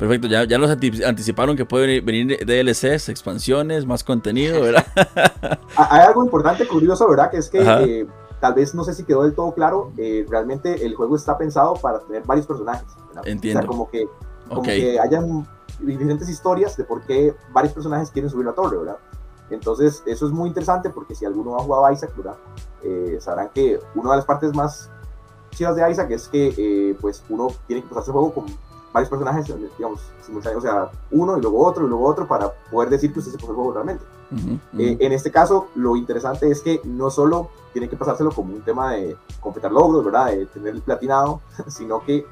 Perfecto, 0.03 0.27
ya, 0.27 0.43
ya 0.43 0.57
los 0.57 0.69
anticiparon 0.69 1.55
que 1.55 1.63
pueden 1.63 2.05
venir 2.05 2.45
DLCs, 2.45 3.07
expansiones, 3.07 3.85
más 3.85 4.03
contenido, 4.03 4.59
¿verdad? 4.59 4.85
Hay 5.77 6.01
algo 6.01 6.25
importante, 6.25 6.67
curioso, 6.67 7.07
¿verdad? 7.07 7.31
Que 7.31 7.37
es 7.37 7.49
que 7.49 7.59
eh, 7.61 8.05
tal 8.41 8.53
vez 8.53 8.75
no 8.75 8.83
sé 8.83 8.93
si 8.93 9.05
quedó 9.05 9.23
del 9.23 9.33
todo 9.33 9.53
claro, 9.53 9.93
eh, 9.97 10.25
realmente 10.29 10.85
el 10.85 10.93
juego 10.95 11.15
está 11.15 11.37
pensado 11.37 11.75
para 11.75 12.01
tener 12.01 12.21
varios 12.23 12.45
personajes. 12.45 12.85
Entiendo. 13.23 13.59
O 13.59 13.61
sea, 13.61 13.67
como 13.69 13.89
que, 13.89 14.05
como 14.49 14.61
que 14.61 14.99
hayan 14.99 15.47
diferentes 15.79 16.27
historias 16.27 16.75
de 16.75 16.83
por 16.83 17.05
qué 17.05 17.33
varios 17.53 17.73
personajes 17.73 18.11
quieren 18.11 18.29
subir 18.29 18.45
la 18.45 18.53
torre, 18.53 18.79
¿verdad? 18.79 18.97
Entonces, 19.51 20.03
eso 20.05 20.25
es 20.25 20.33
muy 20.33 20.49
interesante 20.49 20.89
porque 20.89 21.15
si 21.15 21.23
alguno 21.23 21.55
ha 21.55 21.59
jugado 21.59 21.85
a 21.85 21.93
Isaac, 21.93 22.11
¿verdad? 22.17 22.35
Eh, 22.83 23.19
sabrán 23.21 23.51
que 23.55 23.79
una 23.95 24.09
de 24.09 24.15
las 24.17 24.25
partes 24.25 24.53
más 24.53 24.91
chivas 25.51 25.77
de 25.77 25.89
Isaac 25.89 26.11
es 26.11 26.27
que 26.27 26.93
pues 26.99 27.23
uno 27.29 27.47
tiene 27.67 27.83
que 27.83 27.87
pasarse 27.87 28.11
el 28.11 28.15
juego 28.15 28.33
con 28.33 28.72
varios 28.93 29.09
personajes, 29.09 29.51
digamos, 29.77 30.01
o 30.55 30.61
sea, 30.61 30.91
uno 31.11 31.37
y 31.37 31.41
luego 31.41 31.65
otro 31.65 31.85
y 31.85 31.89
luego 31.89 32.05
otro 32.05 32.27
para 32.27 32.53
poder 32.71 32.89
decir 32.89 33.11
que 33.11 33.19
usted 33.19 33.31
se 33.31 33.37
pasó 33.37 33.49
el 33.49 33.55
juego 33.55 33.73
realmente. 33.73 34.05
Eh, 34.77 34.97
en 34.99 35.11
este 35.11 35.31
caso, 35.31 35.67
lo 35.75 35.95
interesante 35.95 36.49
es 36.49 36.61
que 36.61 36.79
no 36.83 37.09
solo 37.09 37.49
tiene 37.71 37.89
que 37.89 37.97
pasárselo 37.97 38.31
como 38.31 38.53
un 38.53 38.61
tema 38.61 38.93
de 38.93 39.17
completar 39.39 39.71
logros, 39.71 40.05
¿verdad? 40.05 40.27
De 40.27 40.45
tener 40.47 40.75
el 40.75 40.81
platinado, 40.81 41.41
sino 41.67 42.03
que 42.03 42.25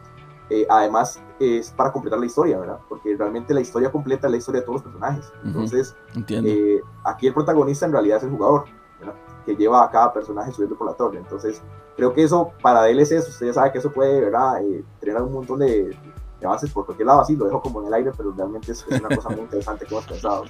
eh, 0.49 0.67
además 0.69 1.19
es 1.39 1.71
para 1.71 1.91
completar 1.91 2.19
la 2.19 2.25
historia, 2.27 2.59
¿verdad? 2.59 2.79
Porque 2.87 3.15
realmente 3.15 3.53
la 3.53 3.61
historia 3.61 3.91
completa 3.91 4.27
es 4.27 4.31
la 4.31 4.37
historia 4.37 4.61
de 4.61 4.65
todos 4.65 4.81
los 4.81 4.91
personajes. 4.91 5.31
Entonces, 5.43 5.95
eh, 6.29 6.81
aquí 7.03 7.27
el 7.27 7.33
protagonista 7.33 7.85
en 7.85 7.91
realidad 7.91 8.17
es 8.17 8.23
el 8.23 8.31
jugador, 8.31 8.65
¿verdad? 8.99 9.15
que 9.45 9.55
lleva 9.55 9.83
a 9.83 9.89
cada 9.89 10.13
personaje 10.13 10.51
subiendo 10.51 10.77
por 10.77 10.87
la 10.87 10.93
torre. 10.93 11.17
Entonces, 11.17 11.61
creo 11.95 12.13
que 12.13 12.23
eso 12.23 12.51
para 12.61 12.83
DLCs, 12.83 13.29
usted 13.29 13.47
ya 13.47 13.53
sabe 13.53 13.71
que 13.71 13.79
eso 13.79 13.91
puede, 13.91 14.21
¿verdad? 14.21 14.61
tener 14.99 15.21
un 15.21 15.33
montón 15.33 15.59
de, 15.59 15.97
avances 16.45 16.71
por 16.71 16.85
cualquier 16.85 17.07
lado, 17.07 17.21
así 17.21 17.35
lo 17.35 17.45
dejo 17.45 17.61
como 17.61 17.81
en 17.81 17.87
el 17.87 17.93
aire, 17.93 18.11
pero 18.15 18.31
realmente 18.31 18.71
es, 18.71 18.85
una 18.87 19.15
cosa 19.15 19.29
muy 19.29 19.39
interesante 19.41 19.85
que 19.85 19.93
hemos 19.93 20.05
pensado. 20.05 20.45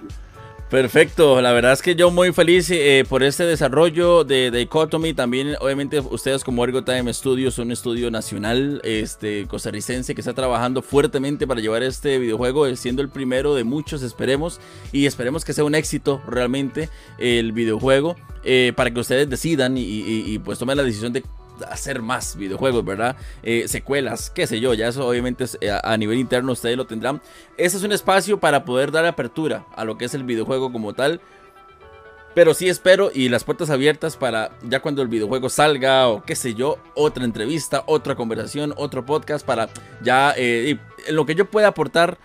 Perfecto, 0.71 1.41
la 1.41 1.51
verdad 1.51 1.73
es 1.73 1.81
que 1.81 1.95
yo 1.95 2.11
muy 2.11 2.31
feliz 2.31 2.71
eh, 2.71 3.03
por 3.09 3.23
este 3.23 3.43
desarrollo 3.43 4.23
de, 4.23 4.51
de 4.51 4.61
Ecotomy. 4.61 5.13
También, 5.13 5.57
obviamente, 5.59 5.99
ustedes 5.99 6.45
como 6.45 6.63
Ergo 6.63 6.81
Time 6.81 7.13
Studios, 7.13 7.59
un 7.59 7.73
estudio 7.73 8.09
nacional 8.09 8.79
este, 8.85 9.47
costarricense 9.49 10.15
que 10.15 10.21
está 10.21 10.33
trabajando 10.33 10.81
fuertemente 10.81 11.45
para 11.45 11.59
llevar 11.59 11.83
este 11.83 12.19
videojuego, 12.19 12.67
eh, 12.67 12.77
siendo 12.77 13.01
el 13.01 13.09
primero 13.09 13.53
de 13.53 13.65
muchos, 13.65 14.01
esperemos. 14.01 14.61
Y 14.93 15.07
esperemos 15.07 15.43
que 15.43 15.51
sea 15.51 15.65
un 15.65 15.75
éxito 15.75 16.21
realmente 16.25 16.87
el 17.17 17.51
videojuego, 17.51 18.15
eh, 18.45 18.71
para 18.73 18.91
que 18.91 19.01
ustedes 19.01 19.29
decidan 19.29 19.77
y, 19.77 19.83
y 19.83 20.39
pues 20.39 20.57
tomen 20.57 20.77
la 20.77 20.83
decisión 20.83 21.11
de 21.11 21.21
hacer 21.69 22.01
más 22.01 22.35
videojuegos, 22.35 22.83
¿verdad? 22.85 23.15
Eh, 23.43 23.67
secuelas, 23.67 24.29
qué 24.29 24.47
sé 24.47 24.59
yo, 24.59 24.73
ya 24.73 24.87
eso 24.87 25.07
obviamente 25.07 25.45
eh, 25.61 25.71
a, 25.71 25.97
nivel 25.97 26.17
interno 26.17 26.51
ustedes 26.51 26.77
lo 26.77 26.85
tendrán. 26.85 27.21
Este 27.57 27.77
es 27.77 27.83
un 27.83 27.91
espacio 27.91 28.39
para 28.39 28.65
poder 28.65 28.91
dar 28.91 29.05
apertura 29.05 29.65
a 29.75 29.85
lo 29.85 29.97
que 29.97 30.05
es 30.05 30.13
el 30.13 30.23
videojuego 30.23 30.71
como 30.71 30.93
tal. 30.93 31.21
Pero 32.33 32.53
sí 32.53 32.69
espero 32.69 33.11
y 33.13 33.27
las 33.27 33.43
puertas 33.43 33.69
abiertas 33.69 34.15
para 34.15 34.57
ya 34.63 34.79
cuando 34.79 35.01
el 35.01 35.09
videojuego 35.09 35.49
salga 35.49 36.07
o 36.07 36.23
qué 36.23 36.35
sé 36.37 36.53
yo, 36.53 36.77
otra 36.95 37.25
entrevista, 37.25 37.83
otra 37.87 38.15
conversación, 38.15 38.73
otro 38.77 39.05
podcast 39.05 39.45
para 39.45 39.67
ya 40.01 40.33
eh, 40.37 40.77
lo 41.09 41.25
que 41.25 41.35
yo 41.35 41.51
pueda 41.51 41.67
aportar 41.67 42.17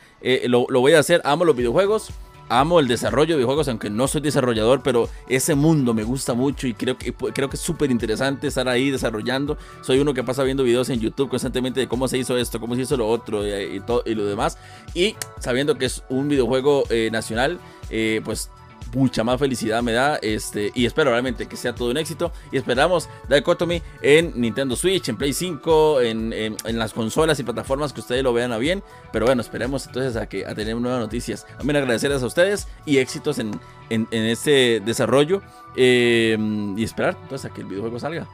lo, 0.45 0.67
lo 0.69 0.81
voy 0.81 0.93
a 0.93 1.01
hacer. 1.01 1.21
Amo 1.25 1.45
los 1.45 1.57
videojuegos 1.57 2.13
amo 2.49 2.81
el 2.81 2.89
desarrollo 2.89 3.35
de 3.35 3.39
videojuegos, 3.39 3.69
aunque 3.69 3.91
no 3.91 4.09
soy 4.09 4.21
desarrollador, 4.21 4.83
pero 4.83 5.09
ese 5.29 5.55
mundo 5.55 5.95
me 5.95 6.05
gusta 6.05 6.35
mucho 6.35 6.67
y 6.67 6.75
creo 6.75 6.97
que, 6.97 7.13
creo 7.13 7.51
que 7.51 7.57
es 7.57 7.63
súper 7.63 7.91
interesante 7.91 8.47
estar 8.47 8.69
ahí 8.69 8.91
desarrollando. 8.91 9.57
Soy 9.83 9.99
uno 9.99 10.15
que 10.15 10.25
pasa 10.25 10.43
viendo 10.43 10.65
videos 10.65 10.89
en 10.91 11.01
YouTube 11.01 11.29
constantemente 11.29 11.81
de 11.81 11.89
cómo 11.89 12.09
se 12.09 12.19
hizo 12.19 12.37
esto, 12.37 12.61
cómo 12.61 12.75
se 12.75 12.83
hizo 12.83 12.97
lo 12.97 13.09
otro 13.09 13.47
y, 13.47 13.81
todo, 13.81 14.03
y 14.07 14.15
lo 14.15 14.27
demás. 14.27 14.59
Y 14.95 15.17
sabiendo 15.41 15.77
que 15.77 15.87
es 15.87 16.03
un 16.09 16.29
videojuego 16.29 16.85
eh, 16.91 17.11
nacional, 17.13 17.59
eh, 17.91 18.21
pues 18.25 18.51
mucha 18.97 19.23
más 19.23 19.39
felicidad 19.39 19.83
me 19.83 19.93
da. 19.93 20.17
Este, 20.17 20.73
y 20.75 20.87
espero 20.87 21.11
realmente 21.11 21.47
que 21.47 21.57
sea 21.57 21.75
todo 21.75 21.91
un 21.91 21.99
éxito. 21.99 22.33
Y 22.51 22.57
esperamos 22.57 23.09
Dichotomy 23.29 23.83
en 24.01 24.33
Nintendo 24.41 24.75
Switch, 24.75 25.09
en 25.09 25.17
Play 25.17 25.33
5, 25.33 26.01
en, 26.01 26.33
en, 26.33 26.79
las 26.79 26.93
consolas 26.93 27.39
y 27.39 27.45
plataformas 27.45 27.93
que 27.93 28.01
ustedes 28.01 28.23
lo 28.23 28.33
vean 28.33 28.53
a 28.53 28.59
bien. 28.59 28.83
Pero 29.13 29.27
bueno, 29.27 29.43
esperemos 29.43 29.87
entonces 29.87 30.17
a, 30.17 30.27
que, 30.27 30.47
a 30.47 30.55
tener 30.55 30.75
nuevas 30.77 31.01
noticias. 31.01 31.47
También 31.59 31.77
agradecerles 31.77 32.23
a 32.23 32.27
ustedes 32.27 32.69
y 32.87 32.99
éxitos 32.99 33.39
en, 33.39 33.61
en, 33.91 34.09
este 34.11 34.81
desarrollo. 34.81 35.43
Eh, 35.77 36.39
y 36.77 36.83
esperar 36.83 37.19
entonces 37.23 37.51
a 37.51 37.55
que 37.55 37.61
el 37.61 37.67
videojuego 37.67 38.01
salga. 38.01 38.27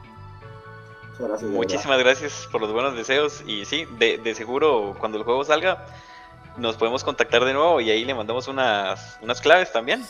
Muchísimas 1.41 1.99
gracias 1.99 2.47
por 2.51 2.61
los 2.61 2.71
buenos 2.71 2.95
deseos. 2.95 3.43
Y 3.45 3.65
sí, 3.65 3.85
de, 3.99 4.17
de 4.17 4.33
seguro 4.33 4.95
cuando 4.97 5.17
el 5.17 5.25
juego 5.25 5.43
salga 5.43 5.85
nos 6.57 6.75
podemos 6.77 7.03
contactar 7.03 7.45
de 7.45 7.53
nuevo 7.53 7.81
y 7.81 7.89
ahí 7.89 8.05
le 8.05 8.13
mandamos 8.13 8.47
unas, 8.47 9.17
unas 9.21 9.41
claves 9.41 9.71
también. 9.71 10.03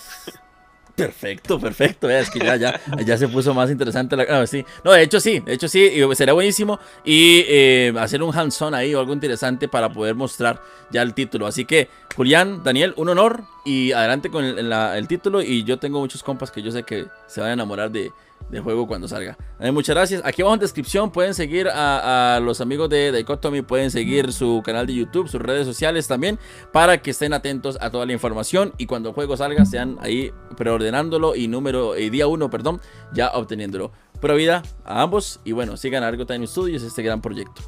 Perfecto, 0.95 1.59
perfecto. 1.59 2.07
Es 2.09 2.29
que 2.29 2.39
ya, 2.39 2.55
ya, 2.55 2.79
ya 3.03 3.17
se 3.17 3.27
puso 3.27 3.53
más 3.53 3.71
interesante 3.71 4.15
la. 4.15 4.25
No, 4.25 4.45
sí. 4.45 4.63
no, 4.83 4.91
de 4.91 5.01
hecho 5.01 5.19
sí, 5.19 5.39
de 5.39 5.53
hecho 5.53 5.67
sí, 5.67 5.89
sería 6.13 6.33
buenísimo. 6.33 6.79
Y 7.03 7.43
eh, 7.47 7.93
hacer 7.97 8.21
un 8.21 8.35
hands-on 8.35 8.75
ahí 8.75 8.93
o 8.93 8.99
algo 8.99 9.13
interesante 9.13 9.67
para 9.67 9.91
poder 9.91 10.13
mostrar 10.13 10.61
ya 10.91 11.01
el 11.01 11.15
título. 11.15 11.47
Así 11.47 11.65
que, 11.65 11.89
Julián, 12.15 12.63
Daniel, 12.63 12.93
un 12.97 13.09
honor. 13.09 13.43
Y 13.65 13.91
adelante 13.91 14.29
con 14.29 14.43
el 14.43 15.07
título. 15.07 15.41
Y 15.41 15.63
yo 15.63 15.79
tengo 15.79 15.99
muchos 15.99 16.21
compas 16.21 16.51
que 16.51 16.61
yo 16.61 16.71
sé 16.71 16.83
que 16.83 17.07
se 17.27 17.41
van 17.41 17.49
a 17.51 17.53
enamorar 17.53 17.89
de, 17.89 18.11
de 18.53 18.61
juego 18.61 18.87
cuando 18.87 19.07
salga. 19.07 19.37
Eh, 19.59 19.71
muchas 19.71 19.95
gracias. 19.95 20.21
Aquí 20.23 20.41
abajo 20.41 20.55
en 20.55 20.59
descripción 20.61 21.11
pueden 21.11 21.33
seguir 21.33 21.67
a, 21.69 22.39
los 22.41 22.61
amigos 22.61 22.89
de 22.89 23.11
Dichotomy, 23.11 23.61
pueden 23.61 23.91
seguir 23.91 24.31
su 24.31 24.61
canal 24.63 24.87
de 24.87 24.93
YouTube, 24.95 25.27
sus 25.27 25.41
redes 25.41 25.65
sociales 25.65 26.07
también, 26.07 26.39
para 26.71 27.01
que 27.01 27.11
estén 27.11 27.33
atentos 27.33 27.77
a 27.81 27.89
toda 27.89 28.05
la 28.05 28.13
información 28.13 28.73
y 28.77 28.85
cuando 28.85 29.09
el 29.09 29.15
juego 29.15 29.35
salga 29.37 29.65
sean 29.65 29.97
ahí 30.01 30.31
preordenándolo 30.57 31.35
y 31.35 31.47
número 31.47 31.97
y 31.97 32.09
día 32.09 32.27
1, 32.27 32.49
perdón, 32.49 32.81
ya 33.13 33.31
obteniéndolo. 33.31 33.91
Pero 34.21 34.35
vida 34.35 34.63
a 34.85 35.01
ambos 35.01 35.39
y 35.43 35.51
bueno, 35.51 35.75
sigan 35.75 36.03
a 36.03 36.07
Argo 36.07 36.25
Time 36.25 36.47
Studios 36.47 36.83
este 36.83 37.03
gran 37.03 37.21
proyecto. 37.21 37.61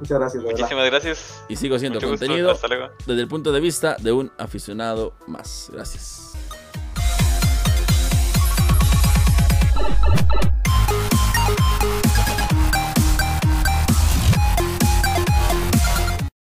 Muchas 0.00 0.18
gracias. 0.18 0.42
Muchísimas 0.42 0.86
gracias. 0.86 1.44
Y 1.48 1.56
sigo 1.56 1.76
haciendo 1.76 2.00
contenido 2.00 2.58
desde 3.06 3.20
el 3.20 3.28
punto 3.28 3.52
de 3.52 3.60
vista 3.60 3.96
de 4.00 4.12
un 4.12 4.32
aficionado 4.38 5.12
más. 5.26 5.70
Gracias. 5.72 6.29
Thank 9.90 10.44
you. 10.44 10.59